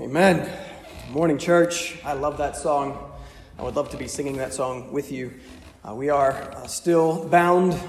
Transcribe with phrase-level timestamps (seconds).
[0.00, 0.50] Amen.
[1.10, 2.00] Morning, church.
[2.04, 3.12] I love that song.
[3.56, 5.32] I would love to be singing that song with you.
[5.88, 7.80] Uh, we are uh, still bound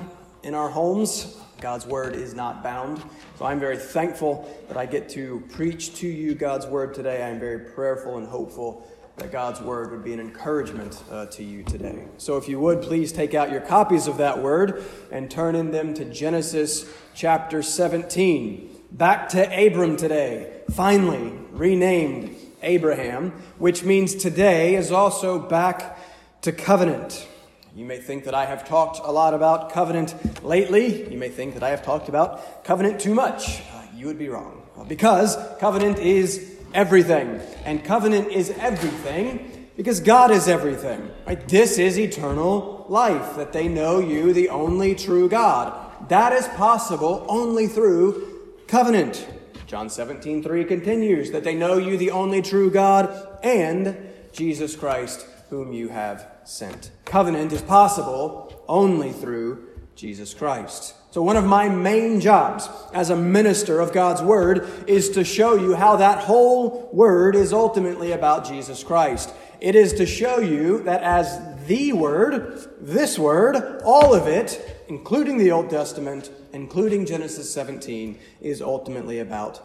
[0.44, 1.36] in our homes.
[1.60, 3.02] God's word is not bound.
[3.40, 7.24] So I'm very thankful that I get to preach to you God's word today.
[7.24, 8.88] I'm very prayerful and hopeful
[9.18, 12.04] that God's word would be an encouragement uh, to you today.
[12.18, 15.72] So if you would, please take out your copies of that word and turn in
[15.72, 18.75] them to Genesis chapter 17.
[18.92, 25.98] Back to Abram today, finally renamed Abraham, which means today is also back
[26.42, 27.28] to covenant.
[27.76, 31.12] You may think that I have talked a lot about covenant lately.
[31.12, 33.60] You may think that I have talked about covenant too much.
[33.60, 34.62] Uh, you would be wrong.
[34.88, 37.42] Because covenant is everything.
[37.66, 41.12] And covenant is everything because God is everything.
[41.28, 41.46] Right?
[41.48, 45.74] This is eternal life, that they know you, the only true God.
[46.08, 48.35] That is possible only through
[48.68, 49.28] covenant.
[49.68, 53.98] John 17, 3 continues that they know you, the only true God, and
[54.32, 56.92] Jesus Christ, whom you have sent.
[57.06, 60.94] Covenant is possible only through Jesus Christ.
[61.12, 65.56] So, one of my main jobs as a minister of God's Word is to show
[65.56, 69.34] you how that whole Word is ultimately about Jesus Christ.
[69.62, 75.38] It is to show you that as the Word, this Word, all of it, including
[75.38, 79.62] the Old Testament, including Genesis 17, is ultimately about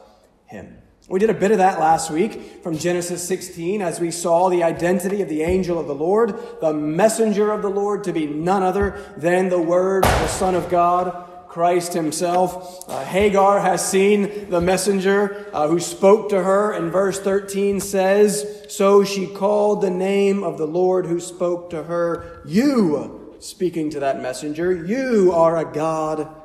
[0.47, 0.77] Him.
[1.09, 4.63] We did a bit of that last week from Genesis 16 as we saw the
[4.63, 8.63] identity of the angel of the Lord, the messenger of the Lord to be none
[8.63, 12.89] other than the Word, the Son of God, Christ Himself.
[12.89, 18.67] Uh, Hagar has seen the messenger uh, who spoke to her, and verse 13 says,
[18.69, 24.01] So she called the name of the Lord who spoke to her, You, speaking to
[24.01, 26.40] that messenger, you are a God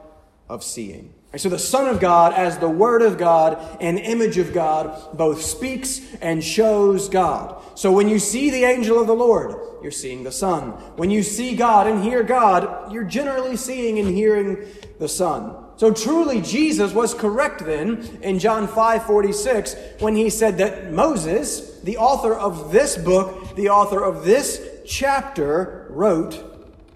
[0.50, 1.14] of seeing.
[1.38, 5.42] So the Son of God, as the Word of God and image of God, both
[5.42, 7.62] speaks and shows God.
[7.76, 10.72] So when you see the angel of the Lord, you're seeing the Son.
[10.96, 14.66] When you see God and hear God, you're generally seeing and hearing
[14.98, 15.58] the Son.
[15.78, 21.98] So truly Jesus was correct then in John 5:46 when he said that Moses, the
[21.98, 26.42] author of this book, the author of this chapter, wrote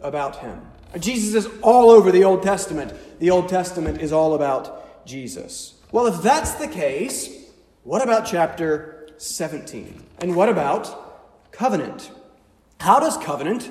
[0.01, 0.61] about him.
[0.97, 2.93] Jesus is all over the Old Testament.
[3.19, 5.75] The Old Testament is all about Jesus.
[5.91, 7.29] Well, if that's the case,
[7.83, 10.03] what about chapter 17?
[10.19, 12.11] And what about covenant?
[12.79, 13.69] How does covenant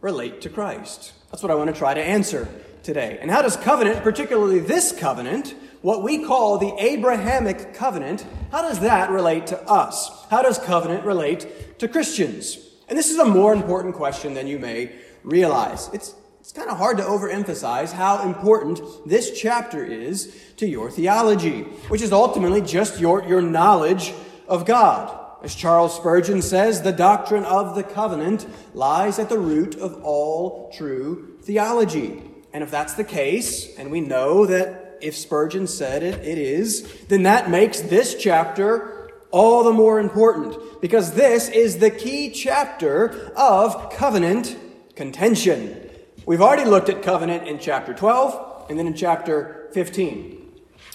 [0.00, 1.12] relate to Christ?
[1.30, 2.48] That's what I want to try to answer
[2.82, 3.18] today.
[3.20, 8.80] And how does covenant, particularly this covenant, what we call the Abrahamic covenant, how does
[8.80, 10.10] that relate to us?
[10.30, 12.58] How does covenant relate to Christians?
[12.88, 14.92] And this is a more important question than you may
[15.22, 15.90] realize.
[15.92, 16.14] It's
[16.46, 22.00] it's kind of hard to overemphasize how important this chapter is to your theology, which
[22.00, 24.14] is ultimately just your, your knowledge
[24.46, 25.12] of God.
[25.42, 30.70] As Charles Spurgeon says, the doctrine of the covenant lies at the root of all
[30.70, 32.22] true theology.
[32.52, 36.88] And if that's the case, and we know that if Spurgeon said it, it is,
[37.08, 43.32] then that makes this chapter all the more important because this is the key chapter
[43.34, 44.56] of covenant
[44.94, 45.82] contention.
[46.26, 50.42] We've already looked at covenant in chapter 12 and then in chapter 15.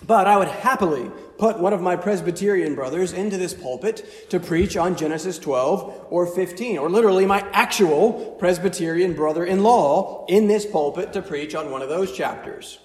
[0.06, 4.76] But I would happily put one of my Presbyterian brothers into this pulpit to preach
[4.76, 10.66] on Genesis 12 or 15, or literally my actual Presbyterian brother in law in this
[10.66, 12.80] pulpit to preach on one of those chapters.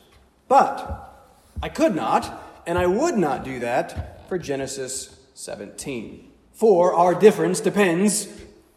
[0.46, 1.28] But
[1.60, 6.30] I could not, and I would not do that for Genesis 17.
[6.52, 8.28] For our difference depends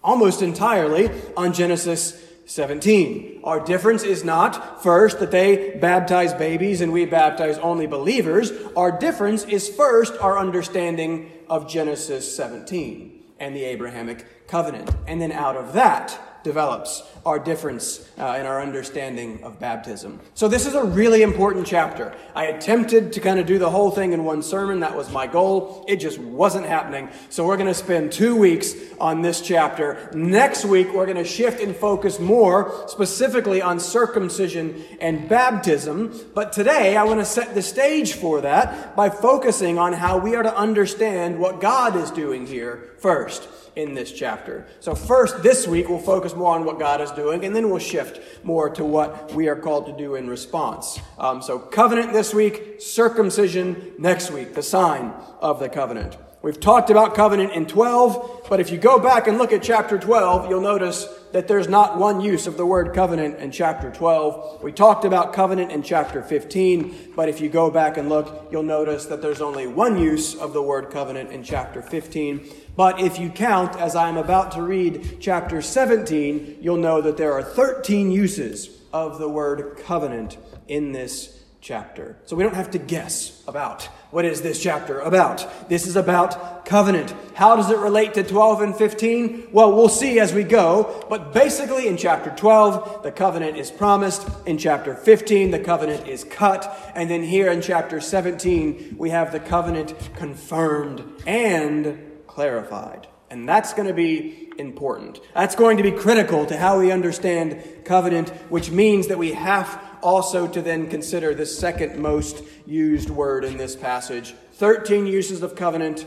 [0.03, 3.41] almost entirely on Genesis 17.
[3.43, 8.51] Our difference is not, first, that they baptize babies and we baptize only believers.
[8.75, 14.89] Our difference is, first, our understanding of Genesis 17 and the Abrahamic covenant.
[15.05, 20.19] And then out of that, develops our difference uh, in our understanding of baptism.
[20.33, 22.15] So, this is a really important chapter.
[22.33, 24.79] I attempted to kind of do the whole thing in one sermon.
[24.79, 25.85] That was my goal.
[25.87, 27.09] It just wasn't happening.
[27.29, 30.09] So, we're going to spend two weeks on this chapter.
[30.13, 36.17] Next week, we're going to shift and focus more specifically on circumcision and baptism.
[36.33, 40.35] But today, I want to set the stage for that by focusing on how we
[40.35, 44.67] are to understand what God is doing here first in this chapter.
[44.79, 47.79] So, first, this week, we'll focus more on what God is doing, and then we'll
[47.79, 50.99] shift more to what we are called to do in response.
[51.17, 56.17] Um, so, covenant this week, circumcision next week, the sign of the covenant.
[56.41, 59.97] We've talked about covenant in 12, but if you go back and look at chapter
[59.97, 64.63] 12, you'll notice that there's not one use of the word covenant in chapter 12.
[64.63, 68.63] We talked about covenant in chapter 15, but if you go back and look, you'll
[68.63, 72.47] notice that there's only one use of the word covenant in chapter 15.
[72.75, 77.33] But if you count, as I'm about to read chapter 17, you'll know that there
[77.33, 80.37] are 13 uses of the word covenant
[80.67, 82.17] in this chapter.
[82.25, 85.69] So we don't have to guess about what is this chapter about.
[85.69, 87.13] This is about covenant.
[87.35, 89.49] How does it relate to 12 and 15?
[89.51, 91.05] Well, we'll see as we go.
[91.09, 94.27] But basically, in chapter 12, the covenant is promised.
[94.45, 96.91] In chapter 15, the covenant is cut.
[96.95, 103.07] And then here in chapter 17, we have the covenant confirmed and clarified.
[103.29, 105.19] And that's going to be important.
[105.33, 109.88] That's going to be critical to how we understand covenant, which means that we have
[110.01, 115.55] also to then consider the second most used word in this passage 13 uses of
[115.55, 116.05] covenant,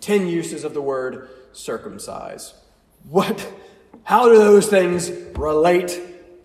[0.00, 2.54] 10 uses of the word circumcise.
[3.08, 3.50] What?
[4.02, 6.00] How do those things relate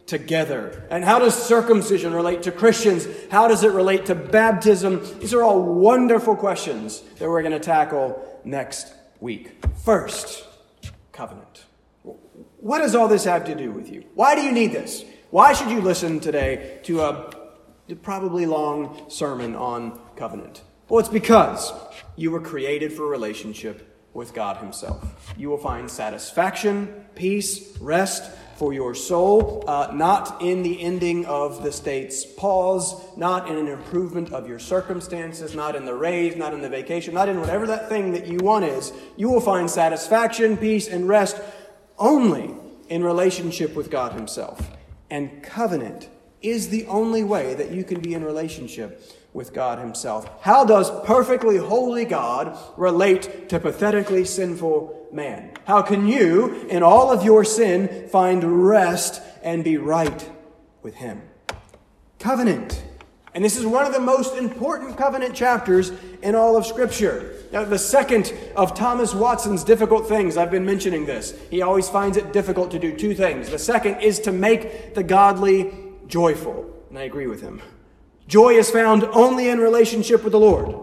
[0.07, 0.87] together?
[0.89, 3.07] And how does circumcision relate to Christians?
[3.29, 5.01] How does it relate to baptism?
[5.19, 9.63] These are all wonderful questions that we're going to tackle next week.
[9.83, 10.45] First,
[11.11, 11.65] covenant.
[12.61, 14.05] What does all this have to do with you?
[14.15, 15.03] Why do you need this?
[15.31, 17.31] Why should you listen today to a
[18.01, 20.63] probably long sermon on covenant?
[20.87, 21.71] Well, it's because
[22.15, 25.31] you were created for a relationship with God Himself.
[25.37, 31.61] You will find satisfaction, peace, rest for your soul, uh, not in the ending of
[31.61, 36.55] the state's pause, not in an improvement of your circumstances, not in the raise, not
[36.55, 38.91] in the vacation, not in whatever that thing that you want is.
[39.15, 41.39] You will find satisfaction, peace, and rest
[41.99, 42.55] only
[42.89, 44.59] in relationship with God Himself.
[45.09, 46.09] And covenant
[46.41, 49.01] is the only way that you can be in relationship
[49.33, 50.29] with God Himself.
[50.41, 55.51] How does perfectly holy God relate to pathetically sinful man?
[55.65, 60.29] How can you, in all of your sin, find rest and be right
[60.81, 61.21] with Him?
[62.19, 62.83] Covenant.
[63.33, 65.91] And this is one of the most important covenant chapters
[66.21, 67.35] in all of Scripture.
[67.51, 71.37] Now, the second of Thomas Watson's difficult things, I've been mentioning this.
[71.49, 73.49] He always finds it difficult to do two things.
[73.49, 75.71] The second is to make the godly
[76.07, 76.69] joyful.
[76.89, 77.61] And I agree with him.
[78.27, 80.75] Joy is found only in relationship with the Lord.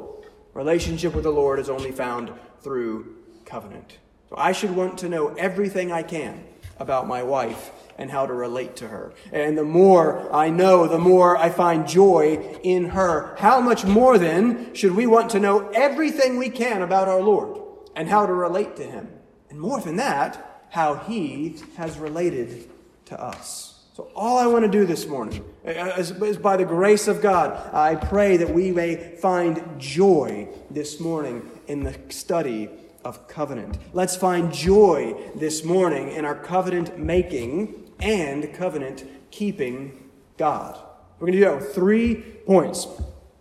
[0.54, 3.98] Relationship with the Lord is only found through covenant.
[4.28, 6.44] So I should want to know everything I can
[6.78, 9.12] about my wife and how to relate to her.
[9.32, 13.34] And the more I know, the more I find joy in her.
[13.38, 17.60] How much more then should we want to know everything we can about our Lord
[17.94, 19.08] and how to relate to him?
[19.50, 22.68] And more than that, how he has related
[23.06, 23.72] to us.
[23.94, 27.74] So, all I want to do this morning is, is, by the grace of God,
[27.74, 32.68] I pray that we may find joy this morning in the study
[33.06, 33.78] of covenant.
[33.94, 40.78] Let's find joy this morning in our covenant making and covenant keeping God.
[41.18, 42.16] We're going to do that with three
[42.46, 42.86] points.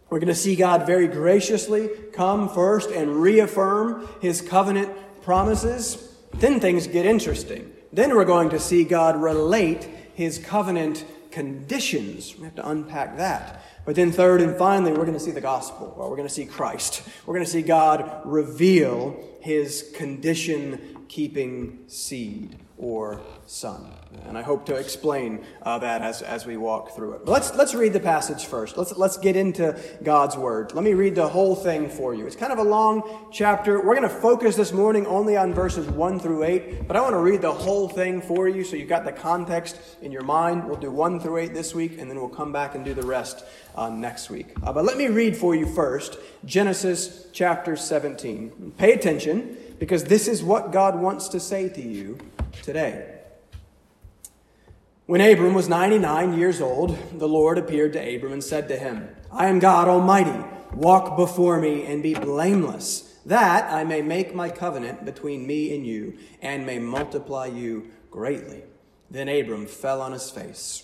[0.09, 4.91] We're going to see God very graciously come first and reaffirm his covenant
[5.23, 6.15] promises.
[6.35, 7.71] Then things get interesting.
[7.91, 12.37] Then we're going to see God relate his covenant conditions.
[12.37, 13.63] We have to unpack that.
[13.85, 16.33] But then, third and finally, we're going to see the gospel, or we're going to
[16.33, 17.03] see Christ.
[17.25, 23.94] We're going to see God reveal his condition keeping seed or son.
[24.27, 27.25] And I hope to explain uh, that as, as we walk through it.
[27.25, 28.77] But let's, let's read the passage first.
[28.77, 30.73] Let's, let's get into God's word.
[30.73, 32.25] Let me read the whole thing for you.
[32.25, 33.77] It's kind of a long chapter.
[33.77, 37.13] We're going to focus this morning only on verses 1 through 8, but I want
[37.13, 40.65] to read the whole thing for you so you've got the context in your mind.
[40.65, 43.05] We'll do 1 through 8 this week, and then we'll come back and do the
[43.05, 43.45] rest
[43.75, 44.47] uh, next week.
[44.63, 48.73] Uh, but let me read for you first Genesis chapter 17.
[48.77, 52.17] Pay attention because this is what God wants to say to you
[52.61, 53.14] today.
[55.07, 59.07] When Abram was 99 years old, the Lord appeared to Abram and said to him,
[59.31, 60.43] I am God Almighty.
[60.73, 65.85] Walk before me and be blameless, that I may make my covenant between me and
[65.85, 68.63] you, and may multiply you greatly.
[69.11, 70.83] Then Abram fell on his face.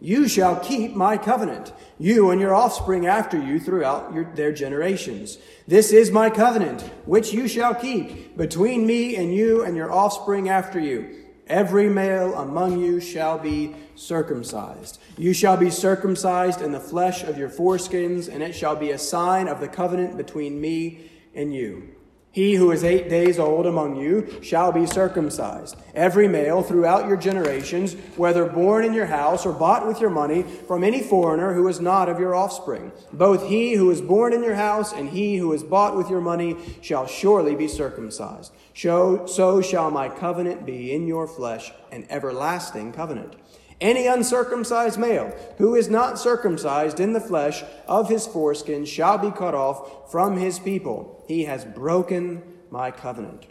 [0.00, 5.38] you shall keep my covenant, you and your offspring after you throughout your, their generations.
[5.68, 10.48] This is my covenant, which you shall keep between me and you and your offspring
[10.48, 11.16] after you.
[11.46, 15.00] Every male among you shall be circumcised.
[15.18, 18.98] You shall be circumcised in the flesh of your foreskins, and it shall be a
[18.98, 21.94] sign of the covenant between me and you.
[22.32, 25.76] He who is eight days old among you shall be circumcised.
[25.96, 30.44] Every male throughout your generations, whether born in your house or bought with your money
[30.44, 32.92] from any foreigner who is not of your offspring.
[33.12, 36.20] Both he who is born in your house and he who is bought with your
[36.20, 38.52] money shall surely be circumcised.
[38.74, 43.34] So shall my covenant be in your flesh, an everlasting covenant.
[43.80, 49.30] Any uncircumcised male who is not circumcised in the flesh of his foreskin shall be
[49.30, 51.24] cut off from his people.
[51.26, 53.46] He has broken my covenant.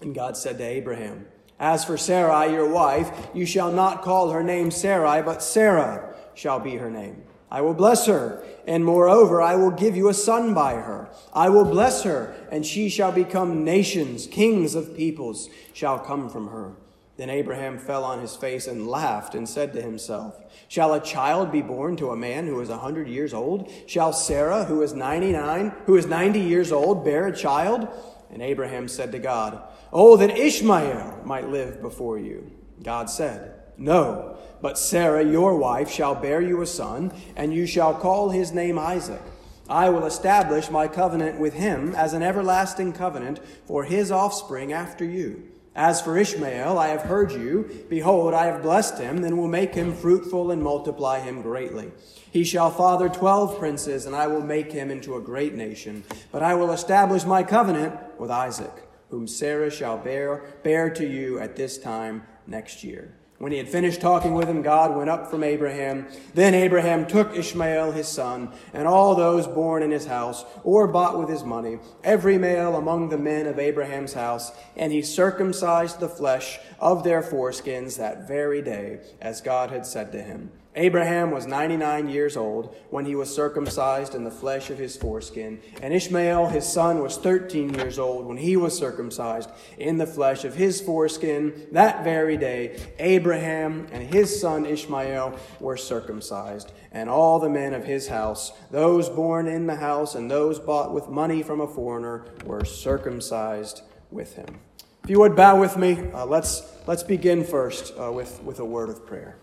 [0.00, 1.26] And God said to Abraham,
[1.58, 6.60] As for Sarai, your wife, you shall not call her name Sarai, but Sarah shall
[6.60, 7.24] be her name.
[7.50, 11.08] I will bless her, and moreover, I will give you a son by her.
[11.32, 16.48] I will bless her, and she shall become nations, kings of peoples shall come from
[16.48, 16.74] her.
[17.18, 21.50] Then Abraham fell on his face and laughed and said to himself, Shall a child
[21.50, 23.72] be born to a man who is a hundred years old?
[23.88, 27.88] Shall Sarah, who is ninety nine, who is ninety years old, bear a child?
[28.30, 29.60] And Abraham said to God,
[29.92, 32.52] Oh, that Ishmael might live before you.
[32.84, 37.94] God said, No, but Sarah, your wife, shall bear you a son, and you shall
[37.94, 39.22] call his name Isaac.
[39.68, 45.04] I will establish my covenant with him as an everlasting covenant for his offspring after
[45.04, 45.48] you.
[45.78, 47.86] As for Ishmael, I have heard you.
[47.88, 51.92] Behold, I have blessed him, and will make him fruitful and multiply him greatly.
[52.32, 56.02] He shall father twelve princes, and I will make him into a great nation.
[56.32, 58.72] But I will establish my covenant with Isaac,
[59.10, 63.14] whom Sarah shall bear, bear to you at this time next year.
[63.38, 66.08] When he had finished talking with him, God went up from Abraham.
[66.34, 71.16] Then Abraham took Ishmael his son, and all those born in his house, or bought
[71.16, 76.08] with his money, every male among the men of Abraham's house, and he circumcised the
[76.08, 80.50] flesh of their foreskins that very day, as God had said to him.
[80.78, 85.60] Abraham was 99 years old when he was circumcised in the flesh of his foreskin,
[85.82, 90.44] and Ishmael, his son, was 13 years old when he was circumcised in the flesh
[90.44, 91.66] of his foreskin.
[91.72, 97.84] That very day, Abraham and his son Ishmael were circumcised, and all the men of
[97.84, 102.24] his house, those born in the house and those bought with money from a foreigner,
[102.44, 103.82] were circumcised
[104.12, 104.60] with him.
[105.02, 108.64] If you would bow with me, uh, let's, let's begin first uh, with, with a
[108.64, 109.38] word of prayer.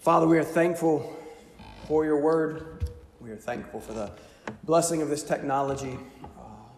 [0.00, 1.18] Father, we are thankful
[1.88, 2.88] for your word.
[3.20, 4.12] We are thankful for the
[4.62, 6.28] blessing of this technology uh,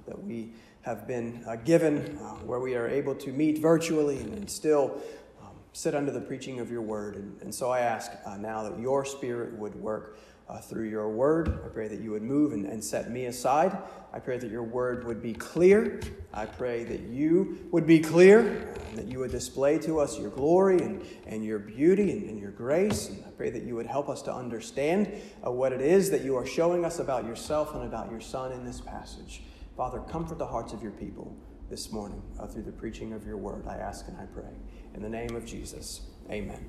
[0.07, 4.33] that we have been uh, given, uh, where we are able to meet virtually and,
[4.33, 5.03] and still
[5.43, 7.17] um, sit under the preaching of your word.
[7.17, 10.19] And, and so I ask uh, now that your spirit would work
[10.51, 11.61] uh, through your word.
[11.65, 13.77] I pray that you would move and, and set me aside.
[14.13, 16.01] I pray that your word would be clear.
[16.33, 20.31] I pray that you would be clear, and that you would display to us your
[20.31, 23.09] glory and, and your beauty and, and your grace.
[23.09, 25.13] And I pray that you would help us to understand
[25.47, 28.51] uh, what it is that you are showing us about yourself and about your Son
[28.51, 29.43] in this passage.
[29.77, 31.37] Father, comfort the hearts of your people
[31.69, 33.69] this morning uh, through the preaching of your word.
[33.69, 34.51] I ask and I pray.
[34.95, 36.67] In the name of Jesus, amen.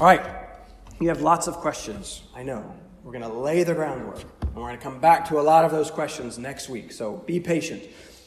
[0.00, 0.53] All right.
[1.00, 2.72] You have lots of questions, I know.
[3.02, 5.64] We're going to lay the groundwork, and we're going to come back to a lot
[5.64, 7.82] of those questions next week, so be patient.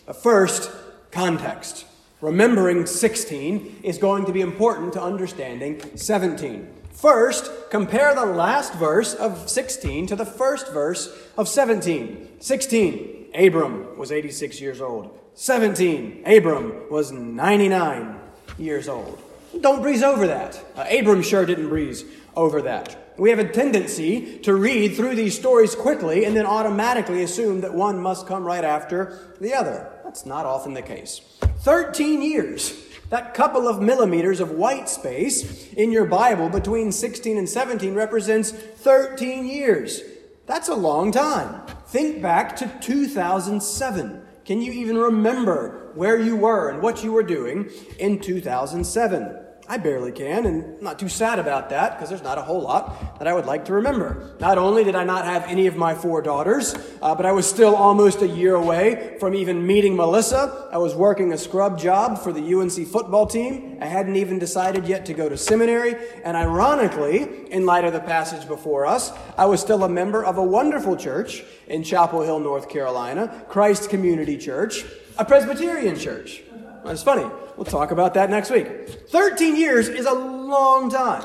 [0.06, 0.70] But first,
[1.12, 1.86] context.
[2.20, 6.68] Remembering 16 is going to be important to understanding 17.
[6.92, 12.42] First, compare the last verse of 16 to the first verse of 17.
[12.42, 15.18] 16, Abram was 86 years old.
[15.36, 18.20] 17, Abram was 99
[18.58, 19.22] years old.
[19.62, 20.64] Don't breeze over that.
[20.76, 22.04] Uh, Abram sure didn't breeze
[22.36, 23.14] over that.
[23.18, 27.74] We have a tendency to read through these stories quickly and then automatically assume that
[27.74, 29.92] one must come right after the other.
[30.04, 31.22] That's not often the case.
[31.62, 32.84] 13 years.
[33.10, 38.52] That couple of millimeters of white space in your Bible between 16 and 17 represents
[38.52, 40.02] 13 years.
[40.46, 41.66] That's a long time.
[41.88, 44.22] Think back to 2007.
[44.46, 49.44] Can you even remember where you were and what you were doing in 2007?
[49.70, 52.62] I barely can, and I'm not too sad about that because there's not a whole
[52.62, 54.38] lot that I would like to remember.
[54.40, 57.46] Not only did I not have any of my four daughters, uh, but I was
[57.46, 60.70] still almost a year away from even meeting Melissa.
[60.72, 63.78] I was working a scrub job for the UNC football team.
[63.82, 68.00] I hadn't even decided yet to go to seminary, and ironically, in light of the
[68.00, 72.40] passage before us, I was still a member of a wonderful church in Chapel Hill,
[72.40, 74.86] North Carolina, Christ Community Church,
[75.18, 76.44] a Presbyterian church.
[76.86, 77.30] It's funny.
[77.56, 78.68] We'll talk about that next week.
[79.10, 81.24] 13 years is a long time.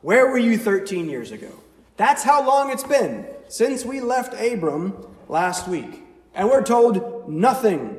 [0.00, 1.50] Where were you 13 years ago?
[1.96, 4.94] That's how long it's been since we left Abram
[5.28, 6.02] last week.
[6.34, 7.95] And we're told nothing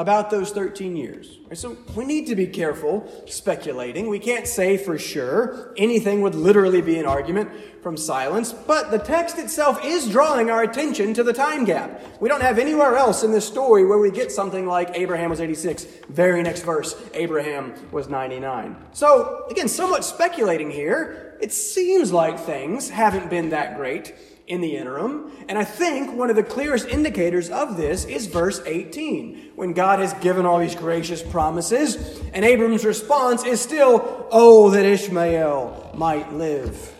[0.00, 1.40] about those 13 years.
[1.52, 4.08] So we need to be careful speculating.
[4.08, 5.74] We can't say for sure.
[5.76, 7.50] Anything would literally be an argument
[7.82, 8.54] from silence.
[8.54, 12.00] But the text itself is drawing our attention to the time gap.
[12.18, 15.40] We don't have anywhere else in this story where we get something like Abraham was
[15.40, 15.84] 86.
[16.08, 18.76] Very next verse, Abraham was 99.
[18.92, 21.36] So again, somewhat speculating here.
[21.42, 24.14] It seems like things haven't been that great
[24.50, 25.30] in the interim.
[25.48, 30.00] And I think one of the clearest indicators of this is verse 18, when God
[30.00, 36.32] has given all these gracious promises, and Abram's response is still, Oh, that Ishmael might
[36.32, 36.92] live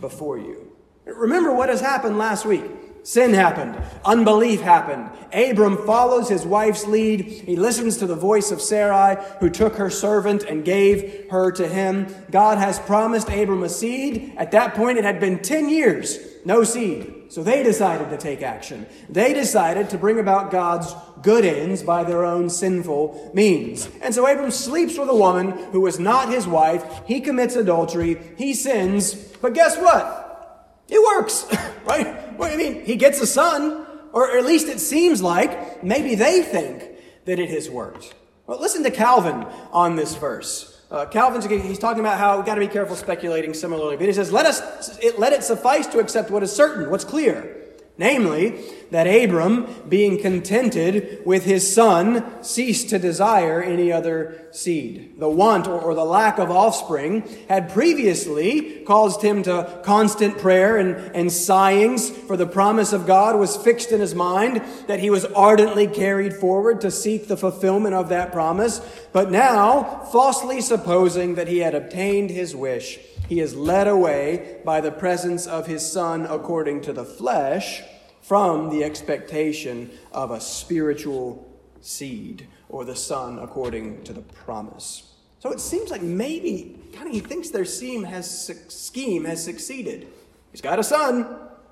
[0.00, 0.72] before you.
[1.04, 2.62] Remember what has happened last week.
[3.02, 3.76] Sin happened.
[4.04, 5.10] Unbelief happened.
[5.32, 7.22] Abram follows his wife's lead.
[7.22, 11.66] He listens to the voice of Sarai, who took her servant and gave her to
[11.66, 12.14] him.
[12.30, 14.34] God has promised Abram a seed.
[14.36, 17.24] At that point, it had been 10 years no seed.
[17.28, 18.86] So they decided to take action.
[19.08, 23.88] They decided to bring about God's good ends by their own sinful means.
[24.02, 26.84] And so Abram sleeps with a woman who was not his wife.
[27.06, 28.20] He commits adultery.
[28.36, 29.14] He sins.
[29.14, 30.82] But guess what?
[30.88, 31.46] It works,
[31.84, 32.06] right?
[32.40, 36.88] I mean, he gets a son, or at least it seems like maybe they think
[37.24, 38.14] that it has worked.
[38.46, 40.71] Well, listen to Calvin on this verse.
[40.92, 43.96] Uh, Calvin's he's talking about how we've got to be careful speculating similarly.
[43.96, 47.04] But he says, let us it, let it suffice to accept what is certain, what's
[47.04, 47.61] clear.
[47.98, 48.58] Namely,
[48.90, 55.14] that Abram, being contented with his son, ceased to desire any other seed.
[55.18, 61.14] The want or, the lack of offspring had previously caused him to constant prayer and,
[61.14, 65.26] and sighings, for the promise of God was fixed in his mind that he was
[65.26, 68.80] ardently carried forward to seek the fulfillment of that promise.
[69.12, 74.80] But now, falsely supposing that he had obtained his wish, he is led away by
[74.80, 77.82] the presence of his Son according to the flesh
[78.20, 81.50] from the expectation of a spiritual
[81.80, 85.12] seed or the Son according to the promise.
[85.40, 90.06] So it seems like maybe kind of he thinks their scheme has, scheme has succeeded.
[90.52, 91.26] He's got a son.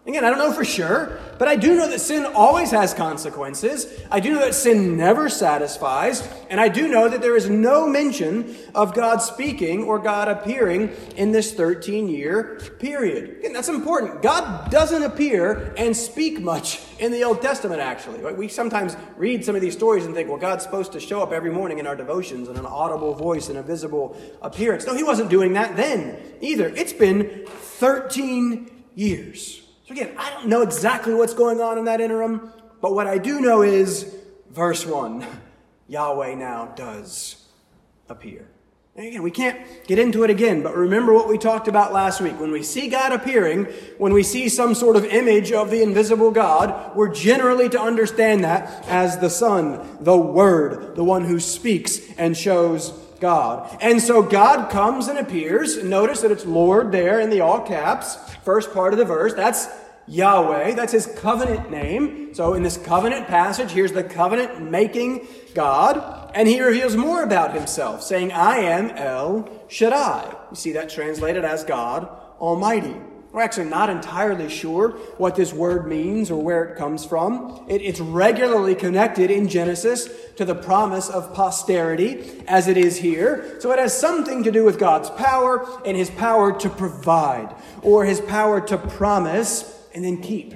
[0.07, 3.87] Again, I don't know for sure, but I do know that sin always has consequences.
[4.11, 7.87] I do know that sin never satisfies, and I do know that there is no
[7.87, 13.41] mention of God speaking or God appearing in this 13 year period.
[13.41, 14.23] Again, that's important.
[14.23, 18.21] God doesn't appear and speak much in the Old Testament, actually.
[18.33, 21.31] We sometimes read some of these stories and think, well, God's supposed to show up
[21.31, 24.87] every morning in our devotions in an audible voice and a visible appearance.
[24.87, 26.69] No, he wasn't doing that then either.
[26.69, 29.60] It's been 13 years.
[29.91, 33.19] So again, I don't know exactly what's going on in that interim, but what I
[33.19, 34.15] do know is
[34.49, 35.27] verse 1
[35.89, 37.45] Yahweh now does
[38.09, 38.47] appear.
[38.95, 42.21] And again, we can't get into it again, but remember what we talked about last
[42.21, 42.39] week.
[42.39, 43.65] When we see God appearing,
[43.99, 48.45] when we see some sort of image of the invisible God, we're generally to understand
[48.45, 53.77] that as the Son, the Word, the one who speaks and shows God.
[53.81, 55.83] And so God comes and appears.
[55.83, 59.35] Notice that it's Lord there in the all caps, first part of the verse.
[59.35, 59.69] That's
[60.11, 60.75] Yahweh.
[60.75, 62.35] That's his covenant name.
[62.35, 66.33] So in this covenant passage, here's the covenant making God.
[66.35, 70.35] And he reveals more about himself, saying, I am El Shaddai.
[70.51, 72.09] You see that translated as God
[72.41, 72.97] Almighty.
[73.33, 77.65] We're actually not entirely sure what this word means or where it comes from.
[77.69, 83.61] It, it's regularly connected in Genesis to the promise of posterity, as it is here.
[83.61, 88.05] So it has something to do with God's power and his power to provide, or
[88.05, 90.55] his power to promise and then keep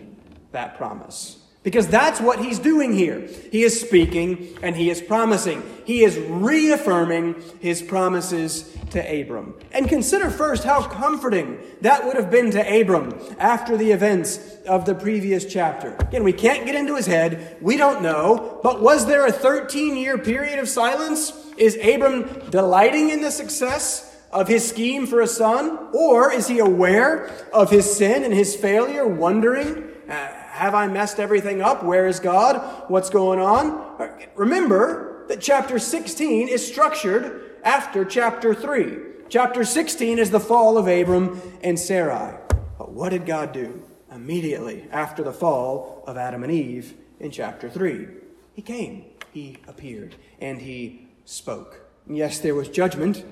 [0.53, 1.39] that promise.
[1.65, 3.27] Because that's what he's doing here.
[3.51, 5.63] He is speaking and he is promising.
[5.87, 9.55] He is reaffirming his promises to Abram.
[9.73, 14.85] And consider first how comforting that would have been to Abram after the events of
[14.85, 15.97] the previous chapter.
[16.01, 17.57] Again, we can't get into his head.
[17.63, 18.61] We don't know.
[18.63, 21.33] But was there a 13 year period of silence?
[21.57, 25.89] Is Abram delighting in the success of his scheme for a son?
[25.95, 31.19] Or is he aware of his sin and his failure, wondering, uh, have I messed
[31.19, 31.83] everything up?
[31.85, 32.85] Where is God?
[32.89, 34.19] What's going on?
[34.35, 38.99] Remember that chapter 16 is structured after chapter 3.
[39.29, 42.37] Chapter 16 is the fall of Abram and Sarai.
[42.77, 47.71] But what did God do immediately after the fall of Adam and Eve in chapter
[47.71, 48.09] 3?
[48.53, 51.81] He came, he appeared, and he spoke.
[52.07, 53.25] Yes, there was judgment.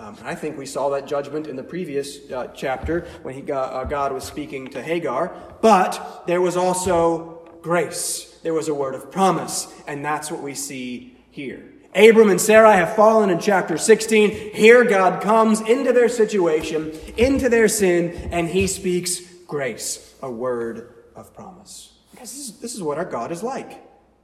[0.00, 3.84] Um, I think we saw that judgment in the previous uh, chapter when he uh,
[3.84, 5.30] God was speaking to Hagar.
[5.60, 8.38] But there was also grace.
[8.42, 9.70] There was a word of promise.
[9.86, 11.70] And that's what we see here.
[11.94, 14.54] Abram and Sarah have fallen in chapter 16.
[14.54, 20.94] Here God comes into their situation, into their sin, and he speaks grace, a word
[21.14, 21.92] of promise.
[22.12, 23.78] Because this is, this is what our God is like.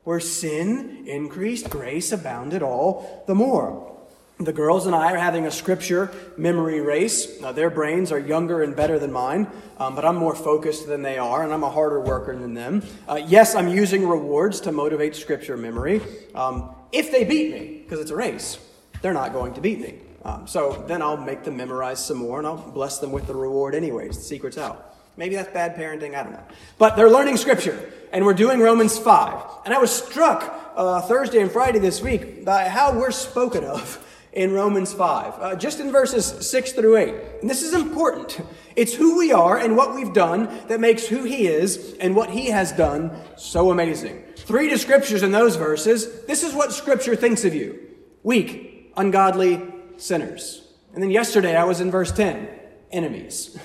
[0.05, 3.96] Where sin increased, grace abounded all the more.
[4.39, 7.43] The girls and I are having a scripture memory race.
[7.43, 9.47] Uh, their brains are younger and better than mine,
[9.79, 12.83] um, but I'm more focused than they are, and I'm a harder worker than them.
[13.09, 16.03] Uh, yes, I'm using rewards to motivate scripture memory.
[16.35, 18.59] Um, if they beat me, because it's a race,
[19.01, 20.01] they're not going to beat me.
[20.23, 23.35] Um, so then I'll make them memorize some more, and I'll bless them with the
[23.35, 24.19] reward anyways.
[24.19, 24.97] The secret's out.
[25.17, 26.45] Maybe that's bad parenting, I don't know.
[26.77, 29.63] But they're learning scripture, and we're doing Romans 5.
[29.65, 34.03] And I was struck uh, Thursday and Friday this week by how we're spoken of
[34.37, 37.15] in Romans 5, uh, just in verses 6 through 8.
[37.41, 38.39] And this is important.
[38.77, 42.29] It's who we are and what we've done that makes who He is and what
[42.29, 44.23] He has done so amazing.
[44.37, 46.27] Three descriptions in those verses.
[46.27, 47.81] This is what Scripture thinks of you
[48.23, 49.63] weak, ungodly,
[49.97, 50.63] sinners.
[50.93, 52.47] And then yesterday I was in verse 10
[52.93, 53.59] enemies.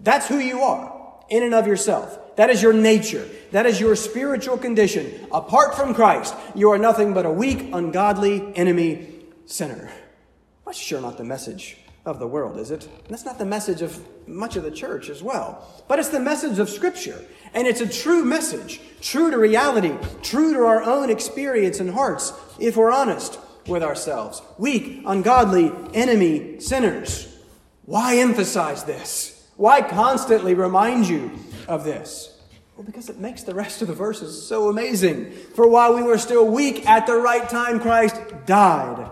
[0.00, 2.18] That's who you are in and of yourself.
[2.36, 3.28] That is your nature.
[3.50, 5.26] That is your spiritual condition.
[5.32, 9.15] Apart from Christ, you are nothing but a weak, ungodly enemy
[9.46, 9.90] sinner.
[10.64, 12.84] That's sure not the message of the world, is it?
[12.84, 15.66] And that's not the message of much of the church as well.
[15.88, 17.24] But it's the message of Scripture.
[17.54, 22.32] And it's a true message, true to reality, true to our own experience and hearts,
[22.60, 24.40] if we're honest with ourselves.
[24.58, 27.36] Weak, ungodly, enemy, sinners.
[27.84, 29.48] Why emphasize this?
[29.56, 31.30] Why constantly remind you
[31.66, 32.38] of this?
[32.76, 35.32] Well, because it makes the rest of the verses so amazing.
[35.54, 39.10] For while we were still weak, at the right time, Christ died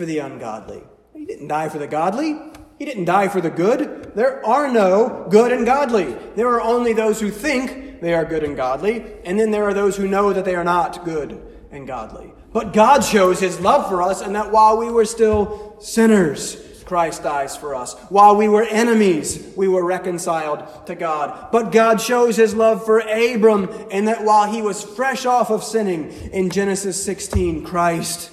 [0.00, 0.82] for the ungodly.
[1.12, 2.34] He didn't die for the godly.
[2.78, 4.12] He didn't die for the good.
[4.14, 6.16] There are no good and godly.
[6.36, 9.74] There are only those who think they are good and godly, and then there are
[9.74, 11.38] those who know that they are not good
[11.70, 12.32] and godly.
[12.50, 17.22] But God shows his love for us, and that while we were still sinners, Christ
[17.22, 17.92] dies for us.
[18.08, 21.48] While we were enemies, we were reconciled to God.
[21.52, 25.62] But God shows his love for Abram, and that while he was fresh off of
[25.62, 28.32] sinning in Genesis 16, Christ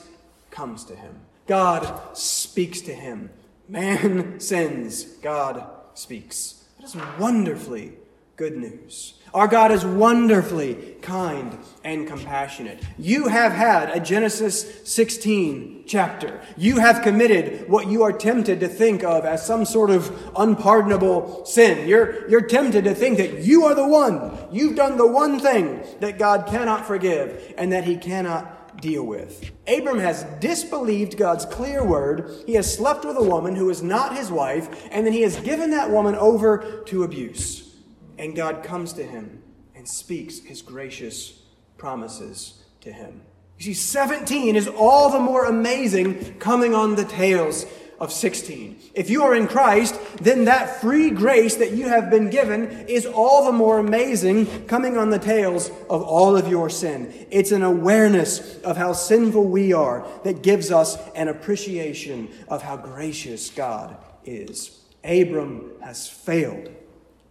[0.49, 1.16] comes to him.
[1.47, 3.29] God speaks to him.
[3.67, 6.65] Man sins, God speaks.
[6.77, 7.93] That is wonderfully
[8.35, 9.15] good news.
[9.33, 12.81] Our God is wonderfully kind and compassionate.
[12.97, 16.41] You have had a Genesis 16 chapter.
[16.55, 21.45] You have committed what you are tempted to think of as some sort of unpardonable
[21.45, 21.87] sin.
[21.87, 24.37] You're, you're tempted to think that you are the one.
[24.51, 29.51] You've done the one thing that God cannot forgive and that He cannot deal with.
[29.67, 32.31] Abram has disbelieved God's clear word.
[32.45, 35.39] He has slept with a woman who is not his wife, and then he has
[35.39, 37.75] given that woman over to abuse.
[38.17, 39.43] And God comes to him
[39.75, 41.43] and speaks his gracious
[41.77, 43.21] promises to him.
[43.57, 47.65] You see, 17 is all the more amazing coming on the tails
[47.99, 48.79] of 16.
[48.93, 53.05] If you are in Christ, then that free grace that you have been given is
[53.05, 57.27] all the more amazing coming on the tails of all of your sin.
[57.31, 62.77] It's an awareness of how sinful we are that gives us an appreciation of how
[62.77, 64.83] gracious God is.
[65.03, 66.69] Abram has failed.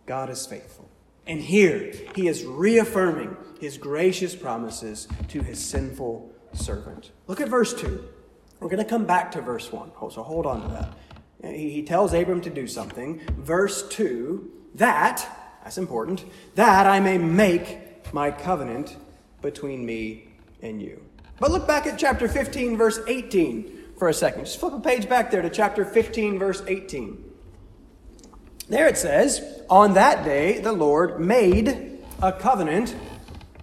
[0.07, 0.89] God is faithful.
[1.27, 7.11] And here he is reaffirming his gracious promises to his sinful servant.
[7.27, 8.09] Look at verse 2.
[8.61, 11.55] We're going to come back to verse 1, so hold on to that.
[11.55, 13.21] He tells Abram to do something.
[13.39, 15.27] Verse 2 that,
[15.65, 18.97] that's important, that I may make my covenant
[19.41, 20.29] between me
[20.63, 21.03] and you.
[21.39, 24.45] But look back at chapter 15, verse 18 for a second.
[24.45, 27.25] Just flip a page back there to chapter 15, verse 18.
[28.69, 32.95] There it says, On that day the Lord made a covenant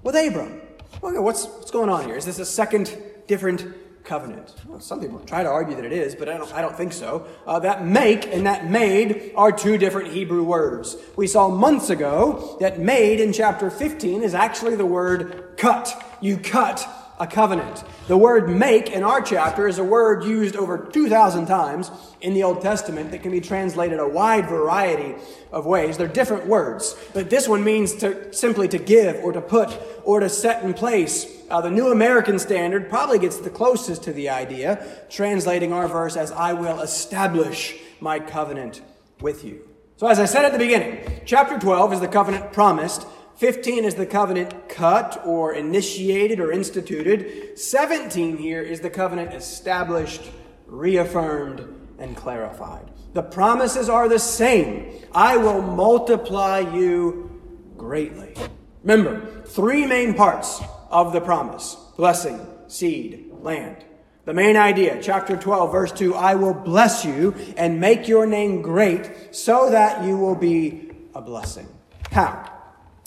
[0.01, 0.61] with Abram.
[1.03, 2.15] Okay, what's, what's going on here?
[2.15, 2.95] Is this a second
[3.27, 3.65] different
[4.03, 4.53] covenant.
[4.67, 6.93] Well, some people try to argue that it is, but I don't, I don't think
[6.93, 7.25] so.
[7.45, 10.95] Uh, that make and that made are two different Hebrew words.
[11.15, 16.17] We saw months ago that made in chapter 15 is actually the word cut.
[16.21, 16.87] You cut
[17.19, 17.83] a covenant.
[18.07, 22.43] The word make in our chapter is a word used over 2,000 times in the
[22.43, 25.15] Old Testament that can be translated a wide variety
[25.51, 25.97] of ways.
[25.97, 30.19] They're different words, but this one means to simply to give or to put or
[30.19, 31.25] to set in place.
[31.53, 36.15] Uh, the New American Standard probably gets the closest to the idea, translating our verse
[36.15, 38.81] as I will establish my covenant
[39.21, 39.69] with you.
[39.97, 43.05] So, as I said at the beginning, chapter 12 is the covenant promised.
[43.35, 47.59] 15 is the covenant cut or initiated or instituted.
[47.59, 50.31] 17 here is the covenant established,
[50.65, 51.59] reaffirmed,
[51.99, 52.89] and clarified.
[53.13, 54.91] The promises are the same.
[55.13, 57.29] I will multiply you
[57.77, 58.33] greatly.
[58.81, 60.59] Remember, three main parts
[60.93, 63.83] of the promise blessing, seed, land.
[64.25, 68.61] The main idea, chapter 12, verse 2 I will bless you and make your name
[68.61, 71.67] great so that you will be a blessing.
[72.11, 72.49] How?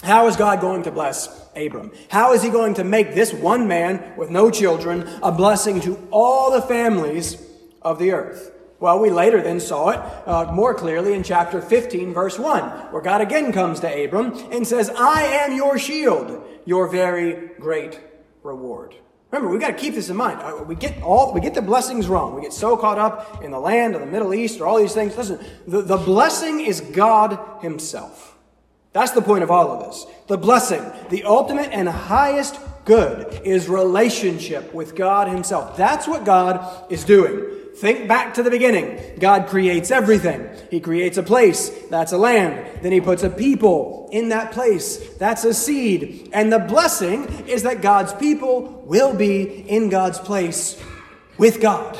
[0.02, 1.90] How is God going to bless Abram?
[2.10, 5.96] How is he going to make this one man with no children a blessing to
[6.10, 7.42] all the families
[7.80, 8.52] of the earth?
[8.78, 13.00] Well, we later then saw it uh, more clearly in chapter 15, verse 1, where
[13.00, 17.98] God again comes to Abram and says, I am your shield, your very great
[18.42, 18.94] reward.
[19.30, 20.40] Remember, we've got to keep this in mind.
[20.40, 22.34] Uh, we get all we get the blessings wrong.
[22.34, 24.94] We get so caught up in the land of the Middle East or all these
[24.94, 25.16] things.
[25.16, 28.36] Listen, the, the blessing is God Himself.
[28.92, 30.06] That's the point of all of this.
[30.26, 35.76] The blessing, the ultimate and highest good, is relationship with God Himself.
[35.76, 37.55] That's what God is doing.
[37.76, 39.18] Think back to the beginning.
[39.18, 40.48] God creates everything.
[40.70, 41.68] He creates a place.
[41.90, 42.82] That's a land.
[42.82, 45.14] Then he puts a people in that place.
[45.16, 46.30] That's a seed.
[46.32, 50.82] And the blessing is that God's people will be in God's place
[51.36, 51.98] with God.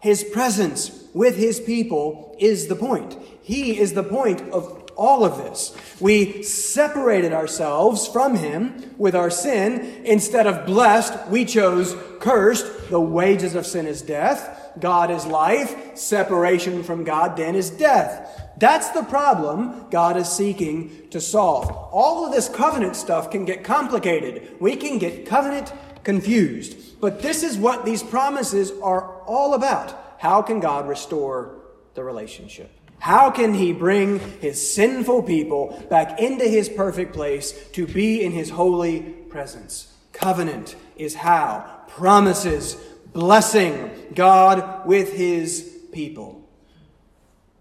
[0.00, 3.16] His presence with his people is the point.
[3.42, 5.76] He is the point of all of this.
[6.00, 10.02] We separated ourselves from Him with our sin.
[10.04, 12.90] Instead of blessed, we chose cursed.
[12.90, 14.63] The wages of sin is death.
[14.80, 15.96] God is life.
[15.96, 18.42] Separation from God then is death.
[18.56, 21.70] That's the problem God is seeking to solve.
[21.70, 24.56] All of this covenant stuff can get complicated.
[24.60, 25.72] We can get covenant
[26.04, 27.00] confused.
[27.00, 29.94] But this is what these promises are all about.
[30.18, 31.56] How can God restore
[31.94, 32.70] the relationship?
[32.98, 38.32] How can he bring his sinful people back into his perfect place to be in
[38.32, 39.92] his holy presence?
[40.12, 41.82] Covenant is how.
[41.88, 42.76] Promises
[43.14, 46.46] blessing God with his people.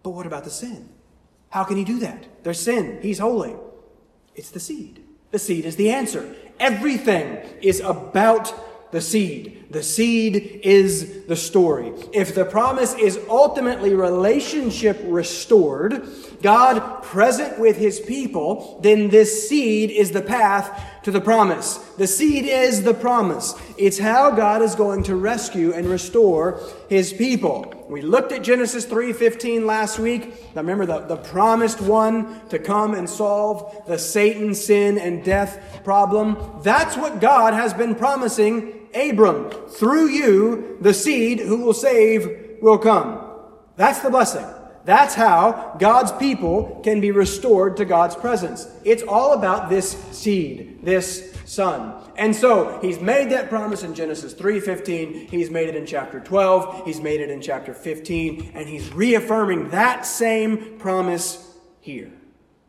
[0.01, 0.89] But what about the sin?
[1.49, 2.43] How can he do that?
[2.43, 2.99] There's sin.
[3.01, 3.55] He's holy.
[4.35, 5.01] It's the seed.
[5.31, 6.35] The seed is the answer.
[6.59, 8.53] Everything is about
[8.91, 9.65] the seed.
[9.71, 11.93] The seed is the story.
[12.11, 16.07] If the promise is ultimately relationship restored,
[16.43, 21.77] God present with his people, then this seed is the path to the promise.
[21.97, 23.53] The seed is the promise.
[23.77, 27.85] It's how God is going to rescue and restore his people.
[27.89, 30.33] We looked at Genesis 3:15 last week.
[30.55, 35.81] Now remember the, the promised one to come and solve the Satan, sin, and death
[35.83, 36.37] problem.
[36.63, 39.49] That's what God has been promising Abram.
[39.69, 43.19] Through you, the seed who will save will come.
[43.75, 44.45] That's the blessing.
[44.85, 48.67] That's how God's people can be restored to God's presence.
[48.83, 51.93] It's all about this seed, this son.
[52.15, 56.85] And so he's made that promise in Genesis 3:15, he's made it in chapter 12,
[56.85, 62.11] he's made it in chapter 15, and he's reaffirming that same promise here.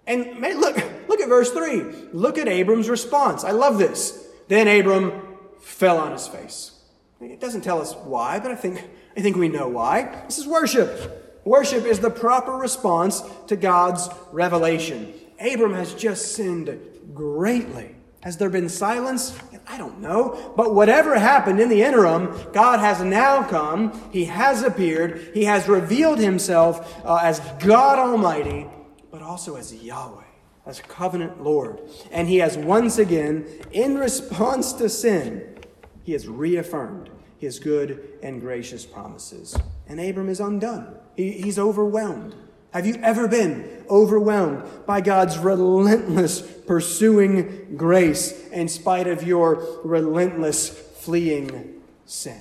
[0.07, 0.77] And look,
[1.09, 1.83] look at verse 3.
[2.13, 3.43] Look at Abram's response.
[3.43, 4.27] I love this.
[4.49, 5.23] Then Abram
[5.61, 6.73] fell on his face.
[7.21, 8.85] It doesn't tell us why, but I think
[9.17, 10.23] I think we know why.
[10.27, 11.24] This is worship.
[11.45, 15.13] Worship is the proper response to God's revelation.
[15.41, 16.79] Abram has just sinned
[17.13, 17.95] greatly.
[18.21, 19.39] Has there been silence?
[19.67, 20.55] I don't know.
[20.57, 24.01] But whatever happened in the interim, God has now come.
[24.13, 25.33] He has appeared.
[25.35, 28.67] He has revealed himself uh, as God Almighty,
[29.11, 30.25] but also as Yahweh,
[30.65, 31.81] as covenant Lord.
[32.11, 35.59] And he has once again, in response to sin,
[36.03, 39.57] he has reaffirmed his good and gracious promises.
[39.87, 40.97] And Abram is undone.
[41.17, 42.35] He, he's overwhelmed.
[42.73, 50.69] Have you ever been overwhelmed by God's relentless pursuing grace in spite of your relentless
[50.69, 52.41] fleeing sin?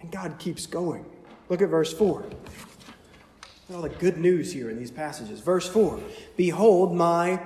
[0.00, 1.04] And God keeps going.
[1.48, 2.20] Look at verse 4.
[2.20, 5.40] Look All the good news here in these passages.
[5.40, 5.98] Verse 4
[6.36, 7.40] Behold, my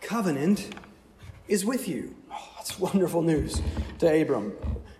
[0.00, 0.74] covenant
[1.48, 2.14] is with you.
[2.30, 3.62] Oh, that's wonderful news
[4.00, 4.52] to Abram.